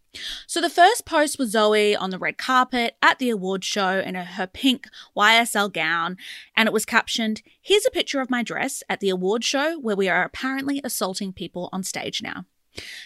So 0.48 0.62
the 0.62 0.70
first 0.70 1.06
post 1.06 1.38
was 1.38 1.52
Zoe 1.52 1.98
on 1.98 2.12
the 2.12 2.18
red 2.18 2.38
carpet 2.38 2.96
at 3.02 3.20
the 3.20 3.30
award 3.30 3.66
show 3.66 4.00
in 4.00 4.16
her 4.16 4.48
pink 4.48 4.88
YSL 5.18 5.72
gown, 5.74 6.16
and 6.56 6.68
it 6.68 6.74
was 6.74 6.86
captioned, 6.86 7.42
Here's 7.62 7.86
a 7.86 7.92
picture 7.92 8.22
of 8.22 8.30
my 8.30 8.42
dress 8.42 8.84
at 8.88 9.02
the 9.02 9.10
award 9.10 9.44
show 9.44 9.78
where 9.80 9.98
we 9.98 10.08
are 10.08 10.24
apparently 10.24 10.80
assaulting 10.84 11.34
people 11.34 11.68
on 11.74 11.84
stage 11.84 12.22
now. 12.22 12.46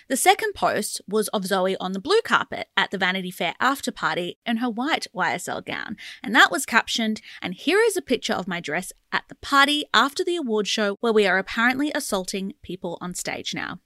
The 0.07 0.17
second 0.17 0.53
post 0.53 1.01
was 1.07 1.27
of 1.29 1.45
Zoe 1.45 1.77
on 1.77 1.93
the 1.93 1.99
blue 1.99 2.21
carpet 2.23 2.67
at 2.75 2.91
the 2.91 2.97
Vanity 2.97 3.31
Fair 3.31 3.53
after 3.59 3.91
party 3.91 4.37
in 4.45 4.57
her 4.57 4.69
white 4.69 5.07
YSL 5.15 5.65
gown, 5.65 5.97
and 6.23 6.35
that 6.35 6.51
was 6.51 6.65
captioned, 6.65 7.21
and 7.41 7.53
here 7.53 7.79
is 7.79 7.97
a 7.97 8.01
picture 8.01 8.33
of 8.33 8.47
my 8.47 8.59
dress 8.59 8.91
at 9.11 9.25
the 9.29 9.35
party 9.35 9.85
after 9.93 10.23
the 10.23 10.35
award 10.35 10.67
show 10.67 10.97
where 10.99 11.13
we 11.13 11.27
are 11.27 11.37
apparently 11.37 11.91
assaulting 11.93 12.53
people 12.61 12.97
on 13.01 13.13
stage 13.13 13.53
now. 13.53 13.79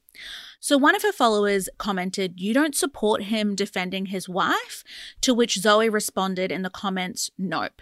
So 0.59 0.77
one 0.77 0.95
of 0.95 1.01
her 1.01 1.11
followers 1.11 1.67
commented, 1.77 2.39
You 2.39 2.53
don't 2.53 2.75
support 2.75 3.23
him 3.23 3.55
defending 3.55 4.07
his 4.07 4.29
wife? 4.29 4.83
To 5.21 5.33
which 5.33 5.57
Zoe 5.57 5.89
responded 5.89 6.51
in 6.51 6.61
the 6.61 6.69
comments, 6.69 7.31
Nope. 7.37 7.81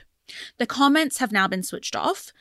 The 0.58 0.66
comments 0.66 1.18
have 1.18 1.32
now 1.32 1.48
been 1.48 1.64
switched 1.64 1.96
off. 1.96 2.32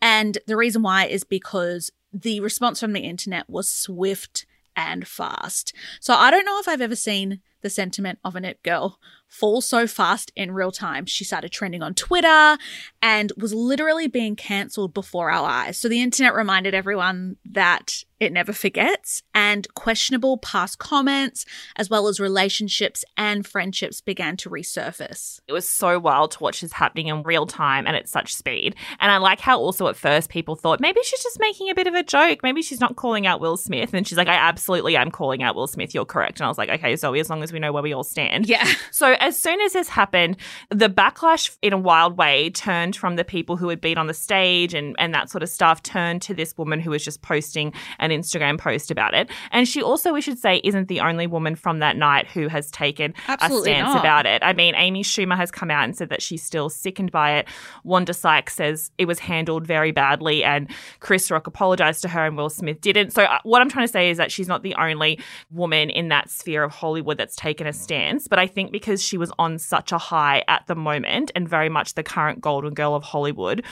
And 0.00 0.38
the 0.46 0.56
reason 0.56 0.82
why 0.82 1.06
is 1.06 1.24
because 1.24 1.90
the 2.12 2.40
response 2.40 2.80
from 2.80 2.92
the 2.92 3.00
internet 3.00 3.48
was 3.48 3.70
swift 3.70 4.46
and 4.88 5.06
fast. 5.06 5.74
So 6.00 6.14
I 6.14 6.30
don't 6.30 6.44
know 6.44 6.58
if 6.58 6.68
I've 6.68 6.80
ever 6.80 6.96
seen 6.96 7.40
the 7.62 7.70
sentiment 7.70 8.18
of 8.24 8.36
an 8.36 8.44
it 8.44 8.62
girl 8.62 8.98
fall 9.28 9.60
so 9.60 9.86
fast 9.86 10.32
in 10.34 10.50
real 10.50 10.72
time. 10.72 11.06
She 11.06 11.24
started 11.24 11.52
trending 11.52 11.82
on 11.82 11.94
Twitter 11.94 12.58
and 13.00 13.32
was 13.36 13.54
literally 13.54 14.08
being 14.08 14.34
cancelled 14.34 14.92
before 14.92 15.30
our 15.30 15.48
eyes. 15.48 15.78
So 15.78 15.88
the 15.88 16.02
internet 16.02 16.34
reminded 16.34 16.74
everyone 16.74 17.36
that 17.44 18.04
it 18.18 18.32
never 18.34 18.52
forgets, 18.52 19.22
and 19.34 19.66
questionable 19.74 20.36
past 20.36 20.78
comments, 20.78 21.46
as 21.76 21.88
well 21.88 22.06
as 22.06 22.20
relationships 22.20 23.02
and 23.16 23.46
friendships, 23.46 24.02
began 24.02 24.36
to 24.36 24.50
resurface. 24.50 25.40
It 25.48 25.54
was 25.54 25.66
so 25.66 25.98
wild 25.98 26.32
to 26.32 26.42
watch 26.42 26.60
this 26.60 26.74
happening 26.74 27.06
in 27.06 27.22
real 27.22 27.46
time 27.46 27.86
and 27.86 27.96
at 27.96 28.10
such 28.10 28.34
speed. 28.34 28.74
And 29.00 29.10
I 29.10 29.16
like 29.16 29.40
how 29.40 29.58
also 29.58 29.88
at 29.88 29.96
first 29.96 30.28
people 30.28 30.54
thought 30.54 30.80
maybe 30.80 31.00
she's 31.02 31.22
just 31.22 31.40
making 31.40 31.70
a 31.70 31.74
bit 31.74 31.86
of 31.86 31.94
a 31.94 32.02
joke. 32.02 32.40
Maybe 32.42 32.60
she's 32.60 32.80
not 32.80 32.94
calling 32.94 33.26
out 33.26 33.40
Will 33.40 33.56
Smith. 33.56 33.94
And 33.94 34.06
she's 34.06 34.18
like, 34.18 34.28
I 34.28 34.34
absolutely 34.34 34.98
am 34.98 35.10
calling 35.10 35.42
out 35.42 35.56
Will 35.56 35.66
Smith. 35.66 35.94
You're 35.94 36.04
correct. 36.04 36.40
And 36.40 36.44
I 36.44 36.48
was 36.48 36.58
like, 36.58 36.68
okay, 36.68 36.94
Zoe, 36.96 37.20
as 37.20 37.30
long 37.30 37.42
as 37.42 37.49
we 37.52 37.58
know 37.58 37.72
where 37.72 37.82
we 37.82 37.92
all 37.92 38.04
stand. 38.04 38.48
Yeah. 38.48 38.66
So 38.92 39.12
as 39.20 39.38
soon 39.38 39.60
as 39.60 39.72
this 39.72 39.88
happened, 39.88 40.36
the 40.68 40.88
backlash 40.88 41.56
in 41.62 41.72
a 41.72 41.78
wild 41.78 42.18
way 42.18 42.50
turned 42.50 42.96
from 42.96 43.16
the 43.16 43.24
people 43.24 43.56
who 43.56 43.68
had 43.68 43.80
been 43.80 43.96
on 43.98 44.08
the 44.08 44.14
stage 44.14 44.74
and, 44.74 44.94
and 44.98 45.14
that 45.14 45.30
sort 45.30 45.42
of 45.42 45.48
stuff 45.48 45.82
turned 45.82 46.20
to 46.22 46.34
this 46.34 46.56
woman 46.58 46.80
who 46.80 46.90
was 46.90 47.04
just 47.04 47.22
posting 47.22 47.72
an 47.98 48.10
Instagram 48.10 48.58
post 48.58 48.90
about 48.90 49.14
it. 49.14 49.30
And 49.52 49.66
she 49.66 49.80
also, 49.82 50.12
we 50.12 50.20
should 50.20 50.38
say, 50.38 50.60
isn't 50.64 50.88
the 50.88 51.00
only 51.00 51.26
woman 51.26 51.54
from 51.54 51.78
that 51.78 51.96
night 51.96 52.26
who 52.26 52.48
has 52.48 52.70
taken 52.70 53.14
Absolutely 53.28 53.70
a 53.70 53.74
stance 53.74 53.94
not. 53.94 54.00
about 54.00 54.26
it. 54.26 54.42
I 54.42 54.52
mean, 54.52 54.74
Amy 54.76 55.02
Schumer 55.02 55.36
has 55.36 55.50
come 55.50 55.70
out 55.70 55.84
and 55.84 55.96
said 55.96 56.10
that 56.10 56.20
she's 56.20 56.42
still 56.42 56.68
sickened 56.68 57.12
by 57.12 57.32
it. 57.38 57.48
Wanda 57.84 58.12
Sykes 58.12 58.54
says 58.54 58.90
it 58.98 59.06
was 59.06 59.18
handled 59.18 59.66
very 59.66 59.92
badly, 59.92 60.44
and 60.44 60.68
Chris 61.00 61.30
Rock 61.30 61.46
apologized 61.46 62.02
to 62.02 62.08
her, 62.08 62.26
and 62.26 62.36
Will 62.36 62.50
Smith 62.50 62.80
didn't. 62.80 63.12
So, 63.12 63.24
uh, 63.24 63.38
what 63.44 63.62
I'm 63.62 63.68
trying 63.68 63.86
to 63.86 63.92
say 63.92 64.10
is 64.10 64.18
that 64.18 64.32
she's 64.32 64.48
not 64.48 64.62
the 64.62 64.74
only 64.74 65.18
woman 65.50 65.90
in 65.90 66.08
that 66.08 66.28
sphere 66.30 66.62
of 66.62 66.72
Hollywood 66.72 67.18
that's 67.18 67.36
taken 67.40 67.66
a 67.66 67.72
stance. 67.72 68.28
But 68.28 68.38
I 68.38 68.46
think 68.46 68.70
because 68.70 69.02
she 69.02 69.16
was 69.16 69.32
on 69.38 69.58
such 69.58 69.92
a 69.92 69.98
high 69.98 70.44
at 70.46 70.66
the 70.66 70.74
moment 70.74 71.32
and 71.34 71.48
very 71.48 71.70
much 71.70 71.94
the 71.94 72.02
current 72.02 72.40
golden 72.40 72.74
girl 72.74 72.94
of 72.94 73.02
Hollywood, 73.02 73.64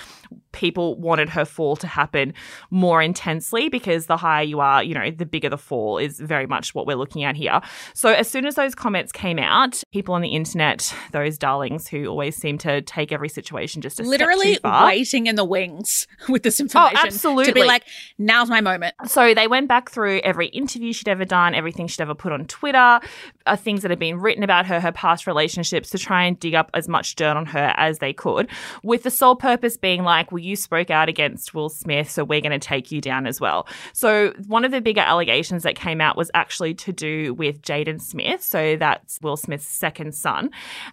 people 0.59 0.97
wanted 0.97 1.29
her 1.29 1.45
fall 1.45 1.77
to 1.77 1.87
happen 1.87 2.35
more 2.71 3.01
intensely 3.01 3.69
because 3.69 4.07
the 4.07 4.17
higher 4.17 4.43
you 4.43 4.59
are, 4.59 4.83
you 4.83 4.93
know, 4.93 5.11
the 5.11 5.25
bigger 5.25 5.49
the 5.49 5.57
fall 5.57 5.99
is 5.99 6.19
very 6.19 6.47
much 6.47 6.75
what 6.75 6.85
we're 6.85 6.97
looking 6.97 7.23
at 7.23 7.37
here. 7.37 7.61
So 7.95 8.11
as 8.11 8.29
soon 8.29 8.45
as 8.45 8.57
those 8.57 8.75
comments 8.75 9.13
came 9.13 9.39
out, 9.39 9.83
people 9.93 10.15
on 10.15 10.21
the 10.21 10.31
internet, 10.31 10.93
those 11.13 11.39
darlings 11.39 11.87
who 11.87 12.07
always 12.07 12.37
seem 12.37 12.59
to 12.59 12.83
take 12.83 13.13
every 13.13 13.29
situation 13.29 13.81
just 13.81 14.01
a 14.01 14.05
step 14.05 14.11
Literally 14.11 14.59
waiting 14.65 15.29
in 15.29 15.37
the 15.37 15.45
wings 15.45 16.09
with 16.29 16.43
this 16.43 16.59
information. 16.59 16.99
Oh, 16.99 17.07
absolutely. 17.07 17.45
To 17.45 17.53
be 17.53 17.65
like, 17.65 17.85
now's 18.19 18.51
my 18.51 18.61
moment. 18.61 18.97
So 19.07 19.35
they 19.35 19.47
went 19.47 19.69
back 19.69 19.91
through 19.91 20.19
every 20.25 20.49
interview 20.49 20.93
she'd 20.93 21.09
ever 21.09 21.25
done, 21.25 21.55
everything 21.55 21.87
she'd 21.87 22.03
ever 22.03 22.17
put 22.17 22.33
on 22.33 22.47
Twitter, 22.47 23.01
uh, 23.47 23.57
things 23.57 23.83
that 23.83 23.93
had 23.93 24.01
been 24.01 24.19
written 24.19 24.43
about 24.43 24.67
her, 24.67 24.81
her 24.81 24.93
past 24.93 25.29
relationships, 25.29 25.91
to 25.91 25.99
try 25.99 26.25
and 26.25 26.41
dig 26.41 26.57
up 26.57 26.69
as 26.75 26.89
much 26.89 27.15
dirt 27.15 27.37
on 27.37 27.47
her 27.47 27.73
as 27.77 28.01
they 28.01 28.13
could, 28.13 28.49
with 28.83 29.05
the 29.05 29.11
sole 29.11 29.37
purpose 29.37 29.77
being 29.77 30.03
like, 30.03 30.33
well, 30.33 30.41
you 30.41 30.48
spoke 30.57 30.91
out 30.91 31.09
against 31.09 31.55
Will 31.55 31.69
Smith, 31.69 32.11
so 32.11 32.25
we're 32.25 32.41
going 32.41 32.59
to 32.59 32.59
take 32.59 32.91
you 32.91 33.01
down 33.01 33.27
as 33.27 33.41
well. 33.41 33.67
So 33.93 34.33
one 34.47 34.65
of 34.65 34.71
the 34.71 34.81
bigger 34.81 35.01
allegations 35.01 35.63
that 35.63 35.75
came 35.75 36.01
out 36.01 36.17
was 36.17 36.31
actually 36.35 36.75
to 36.75 36.93
do 36.93 37.35
with 37.35 37.63
Jaden 37.63 38.01
Smith. 38.01 38.43
So 38.43 38.77
that's 38.77 39.19
Will 39.23 39.37
Smith's 39.37 39.67
second 39.67 40.15
son. 40.15 40.51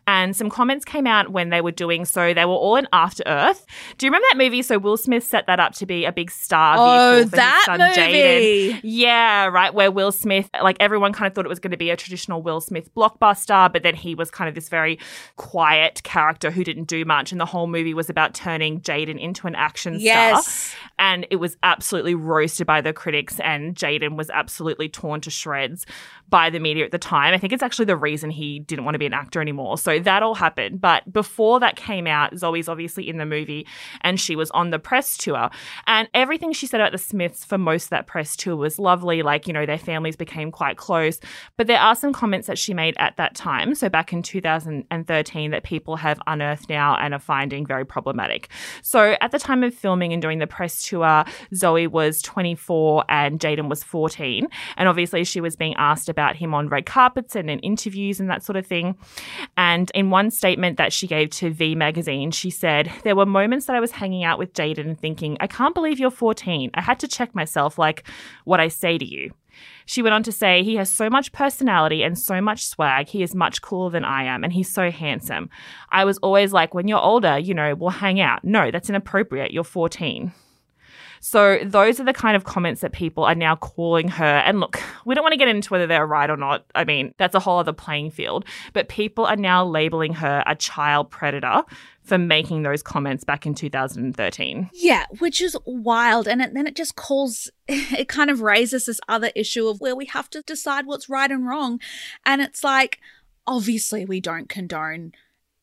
And 0.07 0.35
some 0.35 0.49
comments 0.49 0.85
came 0.85 1.07
out 1.07 1.29
when 1.29 1.49
they 1.49 1.61
were 1.61 1.71
doing 1.71 2.05
so. 2.05 2.33
They 2.33 2.45
were 2.45 2.53
all 2.53 2.75
in 2.75 2.87
After 2.93 3.23
Earth. 3.25 3.65
Do 3.97 4.05
you 4.05 4.09
remember 4.09 4.27
that 4.31 4.37
movie? 4.37 4.61
So 4.61 4.77
Will 4.77 4.97
Smith 4.97 5.23
set 5.23 5.47
that 5.47 5.59
up 5.59 5.73
to 5.75 5.85
be 5.85 6.05
a 6.05 6.11
big 6.11 6.31
star 6.31 6.75
Oh, 6.77 7.23
for 7.23 7.29
that 7.35 7.55
his 7.57 7.65
son 7.65 7.79
movie. 7.79 8.73
Jaden. 8.73 8.79
Yeah, 8.83 9.47
right. 9.47 9.73
Where 9.73 9.91
Will 9.91 10.11
Smith, 10.11 10.49
like 10.61 10.77
everyone 10.79 11.13
kind 11.13 11.27
of 11.27 11.33
thought 11.35 11.45
it 11.45 11.49
was 11.49 11.59
going 11.59 11.71
to 11.71 11.77
be 11.77 11.89
a 11.89 11.97
traditional 11.97 12.41
Will 12.41 12.61
Smith 12.61 12.93
blockbuster, 12.95 13.71
but 13.71 13.83
then 13.83 13.95
he 13.95 14.15
was 14.15 14.31
kind 14.31 14.47
of 14.47 14.55
this 14.55 14.69
very 14.69 14.99
quiet 15.37 16.01
character 16.03 16.51
who 16.51 16.63
didn't 16.63 16.85
do 16.85 17.05
much. 17.05 17.31
And 17.31 17.41
the 17.41 17.45
whole 17.45 17.67
movie 17.67 17.93
was 17.93 18.09
about 18.09 18.33
turning 18.33 18.81
Jaden 18.81 19.19
into 19.19 19.34
an 19.43 19.55
action 19.55 19.99
Yes. 19.99 20.45
star. 20.47 20.79
And 20.97 21.27
it 21.29 21.35
was 21.37 21.57
absolutely 21.61 22.15
roasted 22.15 22.65
by 22.65 22.81
the 22.81 22.93
critics, 22.93 23.39
and 23.41 23.75
Jaden 23.75 24.15
was 24.15 24.29
absolutely 24.29 24.87
torn 24.87 25.19
to 25.21 25.29
shreds 25.29 25.85
by 26.29 26.49
the 26.49 26.59
media 26.59 26.85
at 26.85 26.91
the 26.91 26.97
time. 26.97 27.33
I 27.33 27.37
think 27.37 27.53
it's 27.53 27.61
actually 27.61 27.85
the 27.85 27.97
reason 27.97 28.29
he 28.29 28.59
didn't 28.59 28.85
want 28.85 28.95
to 28.95 28.99
be 28.99 29.05
an 29.05 29.13
actor 29.13 29.41
anymore. 29.41 29.77
So 29.77 29.99
that 29.99 30.23
all 30.23 30.35
happened. 30.35 30.81
But 30.81 31.11
before 31.11 31.59
that 31.59 31.75
came 31.75 32.07
out, 32.07 32.37
Zoe's 32.37 32.67
obviously 32.67 33.07
in 33.07 33.17
the 33.17 33.25
movie 33.25 33.67
and 34.01 34.19
she 34.19 34.35
was 34.35 34.49
on 34.51 34.69
the 34.71 34.79
press 34.79 35.17
tour. 35.17 35.49
And 35.85 36.07
everything 36.13 36.53
she 36.53 36.65
said 36.65 36.79
about 36.79 36.93
the 36.93 36.97
Smiths 36.97 37.45
for 37.45 37.57
most 37.57 37.85
of 37.85 37.89
that 37.91 38.07
press 38.07 38.35
tour 38.35 38.55
was 38.55 38.79
lovely. 38.79 39.21
Like, 39.21 39.47
you 39.47 39.53
know, 39.53 39.65
their 39.65 39.77
families 39.77 40.15
became 40.15 40.51
quite 40.51 40.77
close. 40.77 41.19
But 41.57 41.67
there 41.67 41.79
are 41.79 41.95
some 41.95 42.13
comments 42.13 42.47
that 42.47 42.57
she 42.57 42.73
made 42.73 42.95
at 42.97 43.17
that 43.17 43.35
time, 43.35 43.75
so 43.75 43.89
back 43.89 44.11
in 44.13 44.23
2013, 44.23 45.51
that 45.51 45.63
people 45.63 45.95
have 45.97 46.19
unearthed 46.25 46.69
now 46.69 46.95
and 46.95 47.13
are 47.13 47.19
finding 47.19 47.65
very 47.65 47.85
problematic. 47.85 48.49
So 48.81 49.15
at 49.25 49.31
the 49.31 49.39
time 49.39 49.63
of 49.63 49.73
filming 49.73 50.13
and 50.13 50.21
doing 50.21 50.37
the 50.37 50.45
press 50.45 50.87
tour, 50.87 51.25
Zoe 51.53 51.87
was 51.87 52.21
24 52.21 53.05
and 53.09 53.39
Jaden 53.39 53.69
was 53.69 53.83
14. 53.83 54.47
And 54.77 54.87
obviously, 54.87 55.23
she 55.23 55.41
was 55.41 55.55
being 55.55 55.73
asked 55.77 56.09
about 56.09 56.35
him 56.35 56.53
on 56.53 56.69
red 56.69 56.85
carpets 56.85 57.35
and 57.35 57.49
in 57.49 57.57
interviews 57.59 58.19
and 58.19 58.29
that 58.29 58.43
sort 58.43 58.55
of 58.55 58.67
thing. 58.67 58.95
And 59.57 59.91
in 59.95 60.11
one 60.11 60.29
statement 60.29 60.77
that 60.77 60.93
she 60.93 61.07
gave 61.07 61.31
to 61.31 61.49
V 61.49 61.73
Magazine, 61.73 62.29
she 62.29 62.51
said, 62.51 62.91
There 63.03 63.15
were 63.15 63.25
moments 63.25 63.65
that 63.65 63.75
I 63.75 63.79
was 63.79 63.91
hanging 63.91 64.23
out 64.23 64.37
with 64.37 64.53
Jaden 64.53 64.85
and 64.85 64.99
thinking, 64.99 65.37
I 65.39 65.47
can't 65.47 65.73
believe 65.73 65.99
you're 65.99 66.11
14. 66.11 66.69
I 66.75 66.81
had 66.81 66.99
to 66.99 67.07
check 67.07 67.33
myself, 67.33 67.79
like 67.79 68.07
what 68.43 68.59
I 68.59 68.67
say 68.67 68.99
to 68.99 69.05
you. 69.05 69.31
She 69.85 70.01
went 70.01 70.13
on 70.13 70.23
to 70.23 70.31
say, 70.31 70.63
He 70.63 70.75
has 70.75 70.91
so 70.91 71.09
much 71.09 71.31
personality 71.31 72.03
and 72.03 72.17
so 72.17 72.41
much 72.41 72.65
swag. 72.65 73.07
He 73.07 73.23
is 73.23 73.35
much 73.35 73.61
cooler 73.61 73.89
than 73.89 74.05
I 74.05 74.23
am, 74.23 74.43
and 74.43 74.53
he's 74.53 74.71
so 74.71 74.91
handsome. 74.91 75.49
I 75.91 76.05
was 76.05 76.17
always 76.19 76.53
like, 76.53 76.73
When 76.73 76.87
you're 76.87 76.99
older, 76.99 77.37
you 77.37 77.53
know, 77.53 77.75
we'll 77.75 77.89
hang 77.89 78.19
out. 78.19 78.43
No, 78.43 78.71
that's 78.71 78.89
inappropriate. 78.89 79.51
You're 79.51 79.63
14. 79.63 80.31
So 81.25 81.57
those 81.65 81.99
are 81.99 82.03
the 82.03 82.13
kind 82.13 82.35
of 82.35 82.43
comments 82.43 82.81
that 82.81 82.91
people 82.91 83.23
are 83.23 83.33
now 83.33 83.55
calling 83.55 84.09
her. 84.09 84.23
And 84.23 84.59
look, 84.59 84.79
we 85.05 85.15
don't 85.15 85.23
want 85.23 85.33
to 85.33 85.39
get 85.39 85.47
into 85.47 85.71
whether 85.71 85.87
they're 85.87 86.05
right 86.05 86.29
or 86.29 86.37
not. 86.37 86.65
I 86.75 86.83
mean, 86.83 87.15
that's 87.17 87.33
a 87.33 87.39
whole 87.39 87.57
other 87.57 87.73
playing 87.73 88.11
field. 88.11 88.45
But 88.73 88.89
people 88.89 89.25
are 89.25 89.35
now 89.35 89.65
labeling 89.65 90.13
her 90.13 90.43
a 90.45 90.55
child 90.55 91.09
predator 91.09 91.63
for 92.03 92.19
making 92.19 92.61
those 92.61 92.83
comments 92.83 93.23
back 93.23 93.47
in 93.47 93.55
2013. 93.55 94.69
Yeah, 94.75 95.07
which 95.17 95.41
is 95.41 95.57
wild. 95.65 96.27
And 96.27 96.43
it, 96.43 96.53
then 96.53 96.67
it 96.67 96.75
just 96.75 96.95
calls, 96.95 97.49
it 97.67 98.07
kind 98.07 98.29
of 98.29 98.41
raises 98.41 98.85
this 98.85 99.01
other 99.07 99.31
issue 99.35 99.67
of 99.67 99.81
where 99.81 99.95
we 99.95 100.05
have 100.05 100.29
to 100.29 100.43
decide 100.43 100.85
what's 100.85 101.09
right 101.09 101.31
and 101.31 101.47
wrong. 101.47 101.81
And 102.23 102.39
it's 102.39 102.63
like, 102.63 102.99
obviously, 103.47 104.05
we 104.05 104.21
don't 104.21 104.47
condone 104.47 105.13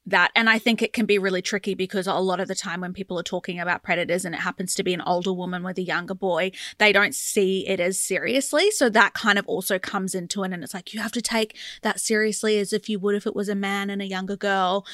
that. 0.06 0.32
And 0.35 0.50
I 0.50 0.59
think 0.59 0.82
it 0.82 0.92
can 0.92 1.06
be 1.06 1.18
really 1.18 1.42
tricky 1.42 1.75
because 1.75 2.06
a 2.06 2.14
lot 2.14 2.40
of 2.40 2.49
the 2.49 2.54
time 2.54 2.80
when 2.80 2.92
people 2.92 3.18
are 3.18 3.25
talking 3.25 3.61
about 3.61 3.82
predators 3.82 4.25
and 4.25 4.35
it 4.35 4.40
happens 4.40 4.75
to 4.75 4.82
be 4.82 4.94
an 4.94 5.00
older 5.02 5.32
woman 5.32 5.62
with 5.62 5.78
a 5.78 5.82
younger 5.82 6.14
boy, 6.14 6.50
they 6.78 6.92
don't 6.92 7.14
see 7.14 7.66
it 7.68 7.78
as 7.78 7.99
seriously. 7.99 8.71
So 8.71 8.88
that 8.90 9.14
kind 9.14 9.38
of 9.38 9.47
also 9.47 9.78
comes 9.78 10.14
into 10.14 10.42
it. 10.42 10.52
And 10.52 10.64
it's 10.64 10.75
like, 10.75 10.92
you 10.92 11.00
have 11.00 11.12
to 11.12 11.23
take 11.23 11.56
that 11.82 12.00
seriously 12.00 12.59
as 12.59 12.73
if 12.73 12.88
you 12.88 12.99
would 12.99 13.14
if 13.14 13.26
it 13.26 13.37
was 13.37 13.49
a 13.49 13.54
man 13.54 13.90
and 13.90 14.02
a 14.02 14.06
younger 14.06 14.37
girl. 14.37 14.85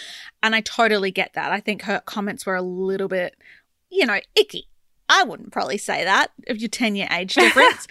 And 0.43 0.55
I 0.55 0.61
totally 0.61 1.11
get 1.11 1.33
that. 1.35 1.53
I 1.53 1.61
think 1.61 1.83
her 1.83 2.01
comments 2.05 2.45
were 2.45 2.57
a 2.57 2.63
little 2.63 3.09
bit, 3.09 3.35
you 3.91 4.05
know, 4.05 4.21
icky. 4.35 4.69
I 5.09 5.25
wouldn't 5.25 5.53
probably 5.53 5.79
say 5.79 6.05
that 6.05 6.33
of 6.49 6.59
your 6.59 6.69
10 6.69 6.97
year 6.97 7.09
age 7.11 7.35
difference. 7.35 7.87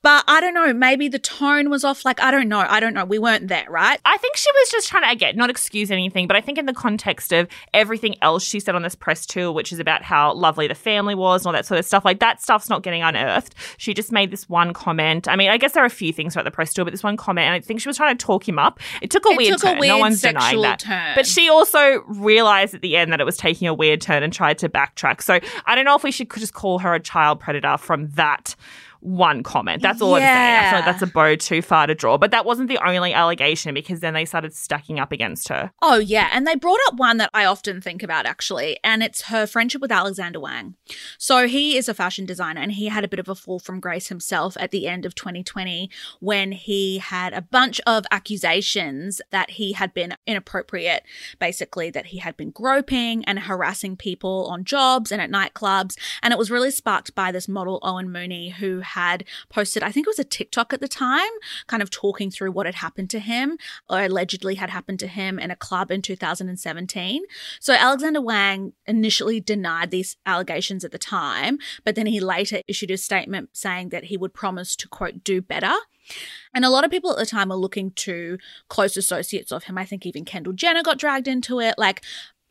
But 0.00 0.22
I 0.28 0.40
don't 0.40 0.54
know, 0.54 0.72
maybe 0.72 1.08
the 1.08 1.18
tone 1.18 1.70
was 1.70 1.82
off. 1.82 2.04
Like, 2.04 2.20
I 2.20 2.30
don't 2.30 2.48
know. 2.48 2.60
I 2.60 2.78
don't 2.78 2.94
know. 2.94 3.04
We 3.04 3.18
weren't 3.18 3.48
there, 3.48 3.66
right? 3.68 4.00
I 4.04 4.16
think 4.18 4.36
she 4.36 4.48
was 4.52 4.70
just 4.70 4.88
trying 4.88 5.02
to, 5.02 5.10
again, 5.10 5.36
not 5.36 5.50
excuse 5.50 5.90
anything, 5.90 6.28
but 6.28 6.36
I 6.36 6.40
think 6.40 6.56
in 6.56 6.66
the 6.66 6.72
context 6.72 7.32
of 7.32 7.48
everything 7.74 8.14
else 8.22 8.44
she 8.44 8.60
said 8.60 8.76
on 8.76 8.82
this 8.82 8.94
press 8.94 9.26
tour, 9.26 9.50
which 9.50 9.72
is 9.72 9.80
about 9.80 10.04
how 10.04 10.32
lovely 10.34 10.68
the 10.68 10.76
family 10.76 11.16
was 11.16 11.42
and 11.42 11.48
all 11.48 11.52
that 11.52 11.66
sort 11.66 11.80
of 11.80 11.84
stuff, 11.84 12.04
like 12.04 12.20
that 12.20 12.40
stuff's 12.40 12.68
not 12.68 12.84
getting 12.84 13.02
unearthed. 13.02 13.56
She 13.76 13.92
just 13.92 14.12
made 14.12 14.30
this 14.30 14.48
one 14.48 14.72
comment. 14.72 15.26
I 15.26 15.34
mean, 15.34 15.50
I 15.50 15.56
guess 15.56 15.72
there 15.72 15.82
are 15.82 15.86
a 15.86 15.90
few 15.90 16.12
things 16.12 16.36
about 16.36 16.44
the 16.44 16.52
press 16.52 16.72
tour, 16.72 16.84
but 16.84 16.92
this 16.92 17.02
one 17.02 17.16
comment, 17.16 17.46
and 17.46 17.54
I 17.54 17.60
think 17.60 17.80
she 17.80 17.88
was 17.88 17.96
trying 17.96 18.16
to 18.16 18.24
talk 18.24 18.48
him 18.48 18.58
up. 18.58 18.78
It 19.02 19.10
took 19.10 19.26
a 19.26 19.30
It 19.30 19.36
weird 19.36 19.52
took 19.54 19.64
a 19.64 19.66
turn. 19.66 19.74
no 19.76 19.80
weird 19.80 19.98
one's 19.98 20.20
denying 20.20 20.62
that. 20.62 20.78
turn. 20.78 21.14
But 21.16 21.26
she 21.26 21.48
also 21.48 22.02
realized 22.06 22.72
at 22.72 22.82
the 22.82 22.96
end 22.96 23.12
that 23.12 23.20
it 23.20 23.24
was 23.24 23.36
taking 23.36 23.66
a 23.66 23.74
weird 23.74 24.00
turn 24.00 24.22
and 24.22 24.32
tried 24.32 24.58
to 24.58 24.68
backtrack. 24.68 25.22
So 25.22 25.40
I 25.66 25.74
don't 25.74 25.84
know 25.84 25.96
if 25.96 26.04
we 26.04 26.12
should 26.12 26.30
just 26.30 26.54
call 26.54 26.78
her 26.78 26.94
a 26.94 27.00
child 27.00 27.40
predator 27.40 27.76
from 27.78 28.10
that 28.10 28.54
one 29.00 29.42
comment. 29.42 29.82
That's 29.82 30.02
all 30.02 30.14
I'm 30.14 30.22
saying. 30.22 30.30
I 30.36 30.48
Yeah. 30.50 30.70
feel 30.70 30.78
like 30.80 30.86
that's 30.86 31.02
a 31.02 31.06
bow 31.06 31.36
too 31.36 31.62
far 31.62 31.86
to 31.86 31.94
draw. 31.94 32.18
But 32.18 32.30
that 32.32 32.44
wasn't 32.44 32.68
the 32.68 32.78
only 32.84 33.12
allegation 33.14 33.74
because 33.74 34.00
then 34.00 34.14
they 34.14 34.24
started 34.24 34.54
stacking 34.54 34.98
up 34.98 35.12
against 35.12 35.48
her. 35.48 35.70
Oh, 35.82 35.98
yeah. 35.98 36.28
And 36.32 36.46
they 36.46 36.54
brought 36.56 36.80
up 36.88 36.94
one 36.96 37.16
that 37.18 37.30
I 37.32 37.44
often 37.44 37.80
think 37.80 38.02
about, 38.02 38.26
actually, 38.26 38.78
and 38.82 39.02
it's 39.02 39.22
her 39.22 39.46
friendship 39.46 39.80
with 39.80 39.92
Alexander 39.92 40.40
Wang. 40.40 40.74
So 41.18 41.46
he 41.46 41.76
is 41.76 41.88
a 41.88 41.94
fashion 41.94 42.26
designer 42.26 42.60
and 42.60 42.72
he 42.72 42.86
had 42.88 43.04
a 43.04 43.08
bit 43.08 43.18
of 43.20 43.28
a 43.28 43.34
fall 43.34 43.58
from 43.58 43.80
grace 43.80 44.08
himself 44.08 44.56
at 44.58 44.70
the 44.70 44.86
end 44.86 45.06
of 45.06 45.14
2020 45.14 45.90
when 46.20 46.52
he 46.52 46.98
had 46.98 47.32
a 47.32 47.42
bunch 47.42 47.80
of 47.86 48.04
accusations 48.10 49.20
that 49.30 49.50
he 49.50 49.72
had 49.72 49.92
been 49.94 50.14
inappropriate, 50.26 51.02
basically, 51.38 51.90
that 51.90 52.06
he 52.06 52.18
had 52.18 52.36
been 52.36 52.50
groping 52.50 53.24
and 53.26 53.40
harassing 53.40 53.96
people 53.96 54.46
on 54.50 54.64
jobs 54.64 55.12
and 55.12 55.20
at 55.20 55.30
nightclubs. 55.30 55.96
And 56.22 56.32
it 56.32 56.38
was 56.38 56.50
really 56.50 56.70
sparked 56.70 57.14
by 57.14 57.30
this 57.32 57.48
model, 57.48 57.78
Owen 57.82 58.10
Mooney, 58.10 58.50
who 58.50 58.80
had 58.88 59.24
posted, 59.48 59.82
I 59.82 59.90
think 59.90 60.06
it 60.06 60.10
was 60.10 60.18
a 60.18 60.24
TikTok 60.24 60.72
at 60.72 60.80
the 60.80 60.88
time, 60.88 61.30
kind 61.66 61.82
of 61.82 61.90
talking 61.90 62.30
through 62.30 62.52
what 62.52 62.66
had 62.66 62.76
happened 62.76 63.10
to 63.10 63.18
him 63.18 63.58
or 63.88 64.02
allegedly 64.02 64.56
had 64.56 64.70
happened 64.70 64.98
to 65.00 65.06
him 65.06 65.38
in 65.38 65.50
a 65.50 65.56
club 65.56 65.90
in 65.90 66.02
2017. 66.02 67.22
So 67.60 67.74
Alexander 67.74 68.20
Wang 68.20 68.72
initially 68.86 69.40
denied 69.40 69.90
these 69.90 70.16
allegations 70.26 70.84
at 70.84 70.92
the 70.92 70.98
time, 70.98 71.58
but 71.84 71.94
then 71.94 72.06
he 72.06 72.20
later 72.20 72.62
issued 72.66 72.90
a 72.90 72.98
statement 72.98 73.50
saying 73.52 73.90
that 73.90 74.04
he 74.04 74.16
would 74.16 74.34
promise 74.34 74.76
to, 74.76 74.88
quote, 74.88 75.24
do 75.24 75.40
better. 75.40 75.74
And 76.54 76.64
a 76.64 76.70
lot 76.70 76.84
of 76.84 76.90
people 76.90 77.10
at 77.12 77.18
the 77.18 77.26
time 77.26 77.50
were 77.50 77.56
looking 77.56 77.90
to 77.92 78.38
close 78.68 78.96
associates 78.96 79.52
of 79.52 79.64
him. 79.64 79.76
I 79.76 79.84
think 79.84 80.06
even 80.06 80.24
Kendall 80.24 80.54
Jenner 80.54 80.82
got 80.82 80.98
dragged 80.98 81.28
into 81.28 81.60
it. 81.60 81.74
Like, 81.76 82.02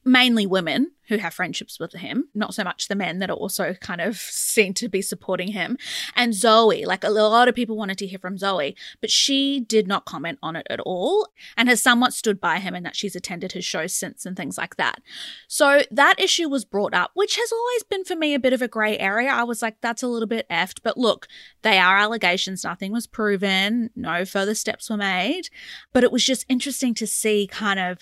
mainly 0.07 0.45
women 0.45 0.91
who 1.07 1.17
have 1.17 1.33
friendships 1.33 1.79
with 1.79 1.93
him, 1.93 2.27
not 2.33 2.53
so 2.53 2.63
much 2.63 2.87
the 2.87 2.95
men 2.95 3.19
that 3.19 3.29
are 3.29 3.35
also 3.35 3.73
kind 3.75 4.01
of 4.01 4.17
seen 4.17 4.73
to 4.73 4.89
be 4.89 5.01
supporting 5.01 5.49
him. 5.49 5.77
And 6.15 6.33
Zoe, 6.33 6.85
like 6.85 7.03
a 7.03 7.09
lot 7.09 7.47
of 7.47 7.55
people 7.55 7.77
wanted 7.77 7.97
to 7.99 8.07
hear 8.07 8.19
from 8.19 8.37
Zoe, 8.37 8.75
but 8.99 9.09
she 9.09 9.61
did 9.61 9.87
not 9.87 10.05
comment 10.05 10.37
on 10.43 10.55
it 10.57 10.67
at 10.69 10.81
all 10.81 11.29
and 11.55 11.69
has 11.69 11.81
somewhat 11.81 12.13
stood 12.13 12.41
by 12.41 12.59
him 12.59 12.75
in 12.75 12.83
that 12.83 12.95
she's 12.95 13.15
attended 13.15 13.53
his 13.53 13.63
shows 13.63 13.93
since 13.93 14.25
and 14.25 14.35
things 14.35 14.57
like 14.57 14.75
that. 14.75 15.01
So 15.47 15.83
that 15.91 16.19
issue 16.19 16.49
was 16.49 16.65
brought 16.65 16.93
up, 16.93 17.11
which 17.13 17.37
has 17.37 17.51
always 17.51 17.83
been 17.83 18.03
for 18.03 18.15
me 18.15 18.33
a 18.33 18.39
bit 18.39 18.53
of 18.53 18.61
a 18.61 18.67
grey 18.67 18.97
area. 18.97 19.29
I 19.29 19.43
was 19.43 19.61
like, 19.61 19.77
that's 19.79 20.03
a 20.03 20.07
little 20.07 20.27
bit 20.27 20.47
effed. 20.49 20.79
But 20.83 20.97
look, 20.97 21.27
they 21.61 21.77
are 21.77 21.97
allegations. 21.97 22.65
Nothing 22.65 22.91
was 22.91 23.07
proven. 23.07 23.91
No 23.95 24.25
further 24.25 24.55
steps 24.55 24.89
were 24.89 24.97
made. 24.97 25.49
But 25.93 26.03
it 26.03 26.11
was 26.11 26.25
just 26.25 26.45
interesting 26.49 26.93
to 26.95 27.07
see 27.07 27.47
kind 27.47 27.79
of 27.79 27.99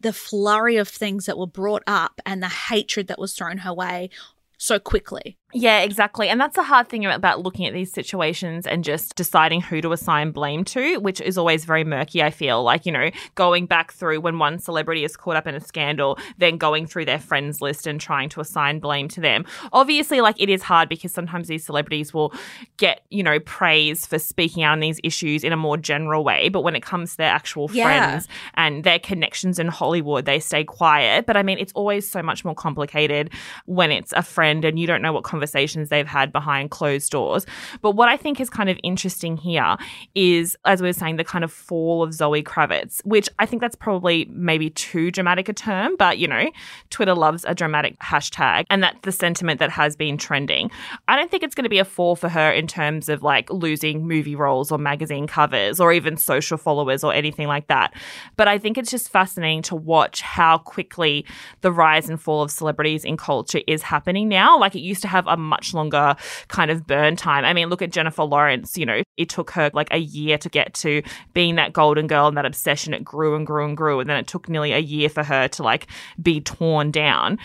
the 0.00 0.12
flurry 0.12 0.76
of 0.76 0.88
things 0.88 1.26
that 1.26 1.38
were 1.38 1.46
brought 1.46 1.82
up 1.86 2.20
and 2.26 2.42
the 2.42 2.48
hatred 2.48 3.06
that 3.08 3.18
was 3.18 3.34
thrown 3.34 3.58
her 3.58 3.72
way 3.72 4.10
so 4.58 4.78
quickly. 4.78 5.38
Yeah, 5.52 5.78
exactly. 5.78 6.28
And 6.28 6.40
that's 6.40 6.56
the 6.56 6.64
hard 6.64 6.88
thing 6.88 7.06
about 7.06 7.40
looking 7.40 7.66
at 7.66 7.72
these 7.72 7.92
situations 7.92 8.66
and 8.66 8.82
just 8.82 9.14
deciding 9.14 9.60
who 9.60 9.80
to 9.80 9.92
assign 9.92 10.32
blame 10.32 10.64
to, 10.64 10.98
which 10.98 11.20
is 11.20 11.38
always 11.38 11.64
very 11.64 11.84
murky, 11.84 12.20
I 12.20 12.30
feel. 12.30 12.64
Like, 12.64 12.84
you 12.84 12.90
know, 12.90 13.10
going 13.36 13.66
back 13.66 13.92
through 13.92 14.20
when 14.20 14.40
one 14.40 14.58
celebrity 14.58 15.04
is 15.04 15.16
caught 15.16 15.36
up 15.36 15.46
in 15.46 15.54
a 15.54 15.60
scandal, 15.60 16.18
then 16.36 16.58
going 16.58 16.86
through 16.86 17.04
their 17.04 17.20
friends 17.20 17.60
list 17.60 17.86
and 17.86 18.00
trying 18.00 18.28
to 18.30 18.40
assign 18.40 18.80
blame 18.80 19.06
to 19.08 19.20
them. 19.20 19.44
Obviously, 19.72 20.20
like, 20.20 20.34
it 20.42 20.48
is 20.50 20.62
hard 20.62 20.88
because 20.88 21.12
sometimes 21.12 21.46
these 21.46 21.64
celebrities 21.64 22.12
will 22.12 22.34
get, 22.76 23.02
you 23.10 23.22
know, 23.22 23.38
praise 23.38 24.04
for 24.04 24.18
speaking 24.18 24.64
out 24.64 24.72
on 24.72 24.80
these 24.80 24.98
issues 25.04 25.44
in 25.44 25.52
a 25.52 25.56
more 25.56 25.76
general 25.76 26.24
way. 26.24 26.48
But 26.48 26.62
when 26.62 26.74
it 26.74 26.82
comes 26.82 27.12
to 27.12 27.18
their 27.18 27.30
actual 27.30 27.70
Yeah. 27.72 27.84
friends 27.84 28.28
and 28.54 28.82
their 28.82 28.98
connections 28.98 29.60
in 29.60 29.68
Hollywood, 29.68 30.24
they 30.26 30.40
stay 30.40 30.64
quiet. 30.64 31.24
But 31.24 31.36
I 31.36 31.44
mean, 31.44 31.58
it's 31.58 31.72
always 31.74 32.10
so 32.10 32.20
much 32.20 32.44
more 32.44 32.54
complicated 32.56 33.30
when 33.66 33.92
it's 33.92 34.12
a 34.12 34.22
friend 34.22 34.64
and 34.64 34.76
you 34.76 34.88
don't 34.88 35.02
know 35.02 35.12
what 35.12 35.22
conversations 35.36 35.90
they've 35.90 36.06
had 36.06 36.32
behind 36.32 36.70
closed 36.70 37.12
doors. 37.12 37.44
But 37.82 37.90
what 37.90 38.08
I 38.08 38.16
think 38.16 38.40
is 38.40 38.48
kind 38.48 38.70
of 38.70 38.78
interesting 38.82 39.36
here 39.36 39.76
is, 40.14 40.56
as 40.64 40.80
we 40.80 40.88
were 40.88 40.94
saying, 40.94 41.16
the 41.16 41.24
kind 41.24 41.44
of 41.44 41.52
fall 41.52 42.02
of 42.02 42.14
Zoe 42.14 42.42
Kravitz, 42.42 43.04
which 43.04 43.28
I 43.38 43.44
think 43.44 43.60
that's 43.60 43.76
probably 43.76 44.26
maybe 44.30 44.70
too 44.70 45.10
dramatic 45.10 45.50
a 45.50 45.52
term, 45.52 45.94
but 45.98 46.16
you 46.16 46.26
know, 46.26 46.50
Twitter 46.88 47.14
loves 47.14 47.44
a 47.46 47.54
dramatic 47.54 47.98
hashtag, 47.98 48.64
and 48.70 48.82
that's 48.82 48.98
the 49.02 49.12
sentiment 49.12 49.60
that 49.60 49.68
has 49.68 49.94
been 49.94 50.16
trending. 50.16 50.70
I 51.06 51.16
don't 51.16 51.30
think 51.30 51.42
it's 51.42 51.54
going 51.54 51.64
to 51.64 51.70
be 51.70 51.80
a 51.80 51.84
fall 51.84 52.16
for 52.16 52.30
her 52.30 52.50
in 52.50 52.66
terms 52.66 53.10
of 53.10 53.22
like 53.22 53.50
losing 53.50 54.08
movie 54.08 54.36
roles 54.36 54.72
or 54.72 54.78
magazine 54.78 55.26
covers 55.26 55.80
or 55.80 55.92
even 55.92 56.16
social 56.16 56.56
followers 56.56 57.04
or 57.04 57.12
anything 57.12 57.46
like 57.46 57.66
that. 57.66 57.92
But 58.36 58.48
I 58.48 58.56
think 58.56 58.78
it's 58.78 58.90
just 58.90 59.10
fascinating 59.10 59.60
to 59.62 59.76
watch 59.76 60.22
how 60.22 60.56
quickly 60.58 61.26
the 61.60 61.70
rise 61.70 62.08
and 62.08 62.18
fall 62.20 62.42
of 62.42 62.50
celebrities 62.50 63.04
in 63.04 63.18
culture 63.18 63.60
is 63.66 63.82
happening 63.82 64.28
now. 64.28 64.58
Like 64.58 64.74
it 64.74 64.80
used 64.80 65.02
to 65.02 65.08
have 65.08 65.25
a 65.28 65.36
much 65.36 65.74
longer 65.74 66.16
kind 66.48 66.70
of 66.70 66.86
burn 66.86 67.16
time. 67.16 67.44
I 67.44 67.52
mean, 67.52 67.68
look 67.68 67.82
at 67.82 67.90
Jennifer 67.90 68.24
Lawrence, 68.24 68.76
you 68.76 68.86
know, 68.86 69.02
it 69.16 69.28
took 69.28 69.50
her 69.52 69.70
like 69.72 69.88
a 69.90 69.98
year 69.98 70.38
to 70.38 70.48
get 70.48 70.74
to 70.74 71.02
being 71.34 71.56
that 71.56 71.72
golden 71.72 72.06
girl 72.06 72.28
and 72.28 72.36
that 72.36 72.46
obsession. 72.46 72.94
It 72.94 73.04
grew 73.04 73.34
and 73.34 73.46
grew 73.46 73.64
and 73.64 73.76
grew. 73.76 74.00
And 74.00 74.08
then 74.08 74.16
it 74.16 74.26
took 74.26 74.48
nearly 74.48 74.72
a 74.72 74.78
year 74.78 75.08
for 75.08 75.22
her 75.22 75.48
to 75.48 75.62
like 75.62 75.86
be 76.20 76.40
torn 76.40 76.90
down. 76.90 77.38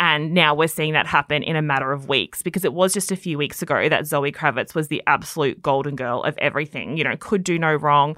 And 0.00 0.32
now 0.32 0.54
we're 0.54 0.68
seeing 0.68 0.92
that 0.92 1.06
happen 1.06 1.42
in 1.42 1.56
a 1.56 1.62
matter 1.62 1.92
of 1.92 2.08
weeks 2.08 2.42
because 2.42 2.64
it 2.64 2.72
was 2.72 2.94
just 2.94 3.10
a 3.10 3.16
few 3.16 3.36
weeks 3.36 3.62
ago 3.62 3.88
that 3.88 4.06
Zoe 4.06 4.32
Kravitz 4.32 4.74
was 4.74 4.88
the 4.88 5.02
absolute 5.06 5.60
golden 5.60 5.96
girl 5.96 6.22
of 6.22 6.38
everything, 6.38 6.96
you 6.96 7.04
know, 7.04 7.16
could 7.16 7.42
do 7.42 7.58
no 7.58 7.74
wrong. 7.74 8.16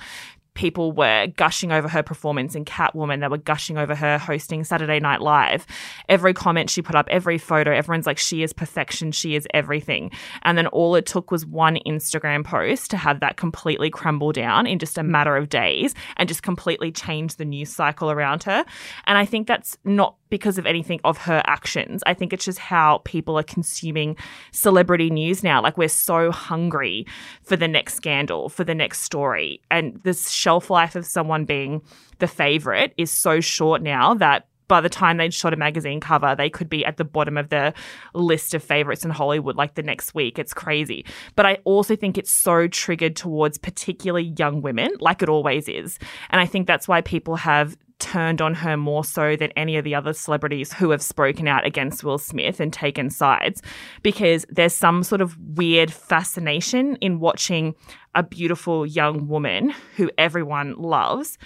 People 0.61 0.93
were 0.93 1.27
gushing 1.39 1.73
over 1.73 1.89
her 1.89 2.03
performance 2.03 2.55
in 2.55 2.67
Catwoman. 2.67 3.21
They 3.21 3.29
were 3.29 3.39
gushing 3.39 3.79
over 3.79 3.95
her 3.95 4.19
hosting 4.19 4.63
Saturday 4.63 5.01
Night 5.01 5.23
Live. 5.23 5.67
Every 6.07 6.35
comment 6.35 6.69
she 6.69 6.83
put 6.83 6.95
up, 6.95 7.09
every 7.09 7.39
photo, 7.39 7.73
everyone's 7.73 8.05
like, 8.05 8.19
she 8.19 8.43
is 8.43 8.53
perfection. 8.53 9.11
She 9.11 9.35
is 9.35 9.49
everything. 9.55 10.11
And 10.43 10.59
then 10.59 10.67
all 10.67 10.97
it 10.97 11.07
took 11.07 11.31
was 11.31 11.47
one 11.47 11.79
Instagram 11.87 12.45
post 12.45 12.91
to 12.91 12.99
have 12.99 13.21
that 13.21 13.39
completely 13.39 13.89
crumble 13.89 14.33
down 14.33 14.67
in 14.67 14.79
just 14.79 14.99
a 14.99 15.03
matter 15.03 15.35
of 15.35 15.49
days 15.49 15.95
and 16.19 16.29
just 16.29 16.43
completely 16.43 16.93
change 16.93 17.37
the 17.37 17.47
news 17.47 17.75
cycle 17.75 18.11
around 18.11 18.43
her. 18.43 18.63
And 19.07 19.17
I 19.17 19.25
think 19.25 19.47
that's 19.47 19.79
not 19.85 20.17
because 20.31 20.59
of 20.59 20.67
anything 20.67 21.01
of 21.05 21.19
her 21.19 21.43
actions. 21.47 22.03
I 22.07 22.15
think 22.15 22.33
it's 22.33 22.45
just 22.45 22.59
how 22.59 22.99
people 23.05 23.39
are 23.39 23.43
consuming 23.43 24.17
celebrity 24.53 25.11
news 25.11 25.43
now. 25.43 25.63
Like 25.63 25.77
we're 25.77 25.89
so 25.89 26.31
hungry 26.31 27.07
for 27.43 27.57
the 27.57 27.69
next 27.69 27.95
scandal, 27.95 28.49
for 28.49 28.65
the 28.65 28.75
next 28.75 29.01
story. 29.01 29.61
And 29.71 30.01
this 30.05 30.31
shelf 30.31 30.71
life 30.71 30.97
of 30.97 31.05
someone 31.05 31.45
being 31.45 31.83
the 32.19 32.29
favorite 32.29 32.95
is 32.97 33.11
so 33.11 33.41
short 33.41 33.83
now 33.83 34.15
that 34.15 34.47
by 34.71 34.81
the 34.81 34.89
time 34.89 35.17
they'd 35.17 35.35
shot 35.35 35.53
a 35.53 35.57
magazine 35.57 35.99
cover, 35.99 36.37
they 36.37 36.49
could 36.49 36.71
be 36.71 36.85
at 36.85 36.97
the 36.97 37.05
bottom 37.05 37.37
of 37.37 37.49
the 37.49 37.75
list 38.15 38.55
of 38.55 38.63
favorites 38.63 39.05
in 39.05 39.11
Hollywood 39.11 39.57
like 39.57 39.75
the 39.75 39.83
next 39.83 40.15
week. 40.15 40.39
It's 40.39 40.55
crazy. 40.55 41.05
But 41.35 41.45
I 41.45 41.59
also 41.65 41.97
think 41.97 42.17
it's 42.17 42.33
so 42.33 42.69
triggered 42.69 43.17
towards 43.17 43.59
particularly 43.59 44.33
young 44.39 44.63
women, 44.63 44.93
like 45.01 45.23
it 45.23 45.29
always 45.29 45.69
is. 45.69 45.99
And 46.31 46.41
I 46.41 46.47
think 46.47 46.69
that's 46.69 46.87
why 46.87 47.01
people 47.01 47.35
have 47.35 47.77
turned 48.01 48.41
on 48.41 48.55
her 48.55 48.77
more 48.77 49.05
so 49.05 49.37
than 49.37 49.51
any 49.53 49.77
of 49.77 49.85
the 49.85 49.95
other 49.95 50.13
celebrities 50.13 50.73
who 50.73 50.91
have 50.91 51.03
spoken 51.03 51.47
out 51.47 51.67
against 51.67 52.03
Will 52.03 52.19
Smith 52.19 52.59
and 52.59 52.73
taken 52.73 53.11
sides 53.11 53.63
because 54.03 54.45
there's 54.49 54.75
some 54.75 55.03
sort 55.03 55.21
of 55.21 55.39
weird 55.39 55.93
fascination 55.93 56.97
in 56.97 57.21
watching 57.21 57.75
a 58.15 58.23
beautiful 58.23 58.87
young 58.87 59.29
woman 59.29 59.73
who 59.97 60.11
everyone 60.19 60.75
loves 60.77 61.39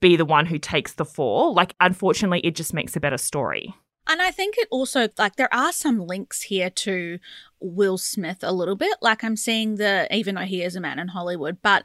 be 0.00 0.16
the 0.16 0.24
one 0.24 0.46
who 0.46 0.58
takes 0.58 0.94
the 0.94 1.04
fall. 1.04 1.54
Like, 1.54 1.74
unfortunately, 1.80 2.40
it 2.40 2.54
just 2.54 2.74
makes 2.74 2.94
a 2.94 3.00
better 3.00 3.16
story. 3.16 3.74
And 4.06 4.20
I 4.20 4.30
think 4.30 4.56
it 4.58 4.68
also 4.70 5.08
like 5.18 5.36
there 5.36 5.52
are 5.52 5.72
some 5.72 5.98
links 5.98 6.42
here 6.42 6.68
to 6.68 7.18
Will 7.60 7.96
Smith 7.96 8.38
a 8.42 8.52
little 8.52 8.76
bit. 8.76 8.96
Like 9.00 9.24
I'm 9.24 9.36
seeing 9.36 9.76
the 9.76 10.06
even 10.14 10.34
though 10.34 10.42
he 10.42 10.62
is 10.62 10.76
a 10.76 10.80
man 10.80 10.98
in 10.98 11.08
Hollywood, 11.08 11.58
but 11.62 11.84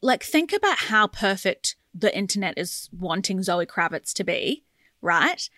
like 0.00 0.22
think 0.22 0.52
about 0.52 0.78
how 0.78 1.08
perfect 1.08 1.74
the 1.94 2.16
internet 2.16 2.54
is 2.56 2.88
wanting 2.96 3.42
Zoe 3.42 3.66
Kravitz 3.66 4.12
to 4.14 4.24
be, 4.24 4.64
right? 5.00 5.48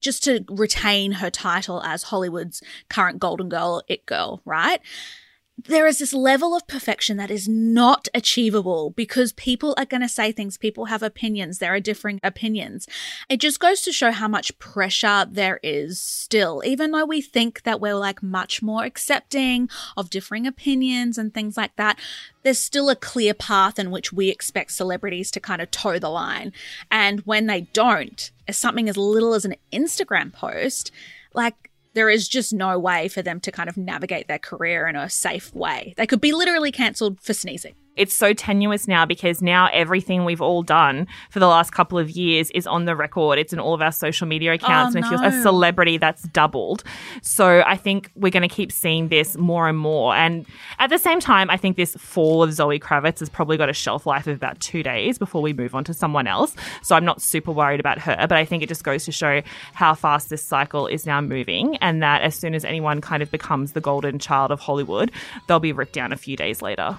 Just 0.00 0.24
to 0.24 0.44
retain 0.48 1.12
her 1.12 1.30
title 1.30 1.82
as 1.82 2.04
Hollywood's 2.04 2.62
current 2.88 3.18
golden 3.18 3.48
girl, 3.48 3.82
it 3.88 4.06
girl, 4.06 4.42
right? 4.44 4.80
There 5.58 5.86
is 5.86 5.98
this 5.98 6.12
level 6.12 6.54
of 6.54 6.66
perfection 6.66 7.16
that 7.16 7.30
is 7.30 7.48
not 7.48 8.08
achievable 8.12 8.90
because 8.90 9.32
people 9.32 9.74
are 9.78 9.86
going 9.86 10.02
to 10.02 10.08
say 10.08 10.30
things. 10.30 10.58
People 10.58 10.86
have 10.86 11.02
opinions. 11.02 11.58
There 11.58 11.74
are 11.74 11.80
differing 11.80 12.20
opinions. 12.22 12.86
It 13.30 13.40
just 13.40 13.58
goes 13.58 13.80
to 13.82 13.92
show 13.92 14.12
how 14.12 14.28
much 14.28 14.58
pressure 14.58 15.26
there 15.28 15.58
is 15.62 15.98
still, 15.98 16.62
even 16.64 16.90
though 16.90 17.06
we 17.06 17.22
think 17.22 17.62
that 17.62 17.80
we're 17.80 17.94
like 17.94 18.22
much 18.22 18.62
more 18.62 18.84
accepting 18.84 19.70
of 19.96 20.10
differing 20.10 20.46
opinions 20.46 21.16
and 21.16 21.32
things 21.32 21.56
like 21.56 21.74
that. 21.76 21.98
There's 22.42 22.60
still 22.60 22.90
a 22.90 22.96
clear 22.96 23.32
path 23.32 23.78
in 23.78 23.90
which 23.90 24.12
we 24.12 24.28
expect 24.28 24.72
celebrities 24.72 25.30
to 25.32 25.40
kind 25.40 25.62
of 25.62 25.70
toe 25.70 25.98
the 25.98 26.10
line. 26.10 26.52
And 26.90 27.20
when 27.20 27.46
they 27.46 27.62
don't, 27.62 28.30
as 28.46 28.58
something 28.58 28.88
as 28.88 28.96
little 28.96 29.32
as 29.32 29.44
an 29.44 29.56
Instagram 29.72 30.32
post, 30.32 30.92
like 31.34 31.70
there 31.96 32.10
is 32.10 32.28
just 32.28 32.52
no 32.52 32.78
way 32.78 33.08
for 33.08 33.22
them 33.22 33.40
to 33.40 33.50
kind 33.50 33.70
of 33.70 33.76
navigate 33.78 34.28
their 34.28 34.38
career 34.38 34.86
in 34.86 34.96
a 34.96 35.08
safe 35.08 35.52
way. 35.54 35.94
They 35.96 36.06
could 36.06 36.20
be 36.20 36.32
literally 36.32 36.70
cancelled 36.70 37.20
for 37.22 37.32
sneezing. 37.32 37.74
It's 37.96 38.14
so 38.14 38.32
tenuous 38.32 38.86
now 38.86 39.06
because 39.06 39.42
now 39.42 39.68
everything 39.72 40.24
we've 40.24 40.42
all 40.42 40.62
done 40.62 41.06
for 41.30 41.40
the 41.40 41.46
last 41.46 41.72
couple 41.72 41.98
of 41.98 42.10
years 42.10 42.50
is 42.50 42.66
on 42.66 42.84
the 42.84 42.94
record. 42.94 43.38
It's 43.38 43.52
in 43.52 43.58
all 43.58 43.74
of 43.74 43.82
our 43.82 43.92
social 43.92 44.26
media 44.26 44.52
oh, 44.52 44.54
accounts. 44.54 44.94
Oh, 44.94 44.98
and 44.98 45.04
if 45.04 45.10
you're 45.10 45.24
a 45.24 45.42
celebrity, 45.42 45.96
that's 45.98 46.22
doubled. 46.24 46.84
So 47.22 47.62
I 47.66 47.76
think 47.76 48.10
we're 48.14 48.30
going 48.30 48.48
to 48.48 48.54
keep 48.54 48.70
seeing 48.70 49.08
this 49.08 49.36
more 49.36 49.68
and 49.68 49.78
more. 49.78 50.14
And 50.14 50.46
at 50.78 50.90
the 50.90 50.98
same 50.98 51.20
time, 51.20 51.50
I 51.50 51.56
think 51.56 51.76
this 51.76 51.94
fall 51.96 52.42
of 52.42 52.52
Zoe 52.52 52.78
Kravitz 52.78 53.20
has 53.20 53.28
probably 53.28 53.56
got 53.56 53.68
a 53.68 53.72
shelf 53.74 54.06
life 54.06 54.26
of 54.26 54.36
about 54.36 54.60
two 54.60 54.82
days 54.82 55.18
before 55.18 55.42
we 55.42 55.52
move 55.52 55.74
on 55.74 55.84
to 55.84 55.94
someone 55.94 56.26
else. 56.26 56.54
So 56.82 56.94
I'm 56.94 57.04
not 57.04 57.22
super 57.22 57.52
worried 57.52 57.80
about 57.80 57.98
her. 58.00 58.16
But 58.20 58.32
I 58.32 58.44
think 58.44 58.62
it 58.62 58.68
just 58.68 58.84
goes 58.84 59.04
to 59.06 59.12
show 59.12 59.42
how 59.72 59.94
fast 59.94 60.28
this 60.28 60.42
cycle 60.42 60.86
is 60.86 61.06
now 61.06 61.20
moving 61.20 61.76
and 61.78 62.02
that 62.02 62.22
as 62.22 62.34
soon 62.34 62.54
as 62.54 62.64
anyone 62.64 63.00
kind 63.00 63.22
of 63.22 63.30
becomes 63.30 63.72
the 63.72 63.80
golden 63.80 64.18
child 64.18 64.50
of 64.50 64.60
Hollywood, 64.60 65.10
they'll 65.46 65.60
be 65.60 65.72
ripped 65.72 65.94
down 65.94 66.12
a 66.12 66.16
few 66.16 66.36
days 66.36 66.62
later. 66.62 66.98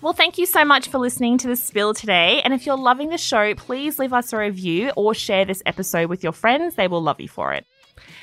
Well, 0.00 0.12
thank 0.12 0.38
you 0.38 0.46
so 0.46 0.64
much 0.64 0.88
for 0.88 0.98
listening 0.98 1.38
to 1.38 1.48
the 1.48 1.56
spill 1.56 1.92
today. 1.92 2.40
And 2.42 2.54
if 2.54 2.64
you're 2.64 2.76
loving 2.76 3.08
the 3.08 3.18
show, 3.18 3.54
please 3.54 3.98
leave 3.98 4.12
us 4.12 4.32
a 4.32 4.38
review 4.38 4.90
or 4.96 5.12
share 5.12 5.44
this 5.44 5.62
episode 5.66 6.08
with 6.08 6.22
your 6.22 6.32
friends. 6.32 6.76
They 6.76 6.86
will 6.86 7.02
love 7.02 7.20
you 7.20 7.28
for 7.28 7.52
it. 7.52 7.66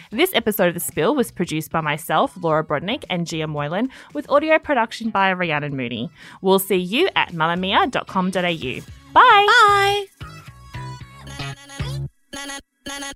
This 0.10 0.32
episode 0.34 0.70
of 0.70 0.74
The 0.74 0.80
Spill 0.80 1.16
was 1.16 1.32
produced 1.32 1.72
by 1.72 1.82
myself, 1.82 2.38
Laura 2.42 2.64
Brodnik, 2.64 3.04
and 3.10 3.28
Gia 3.28 3.48
Moylan, 3.48 3.90
with 4.14 4.30
audio 4.30 4.58
production 4.58 5.10
by 5.10 5.34
Rhiannon 5.34 5.76
Mooney. 5.76 6.10
We'll 6.42 6.60
see 6.60 6.78
you 6.78 7.10
at 7.16 7.34
mamamia.com.au. 7.34 8.82
Bye! 9.14 10.06
Bye. 12.34 13.16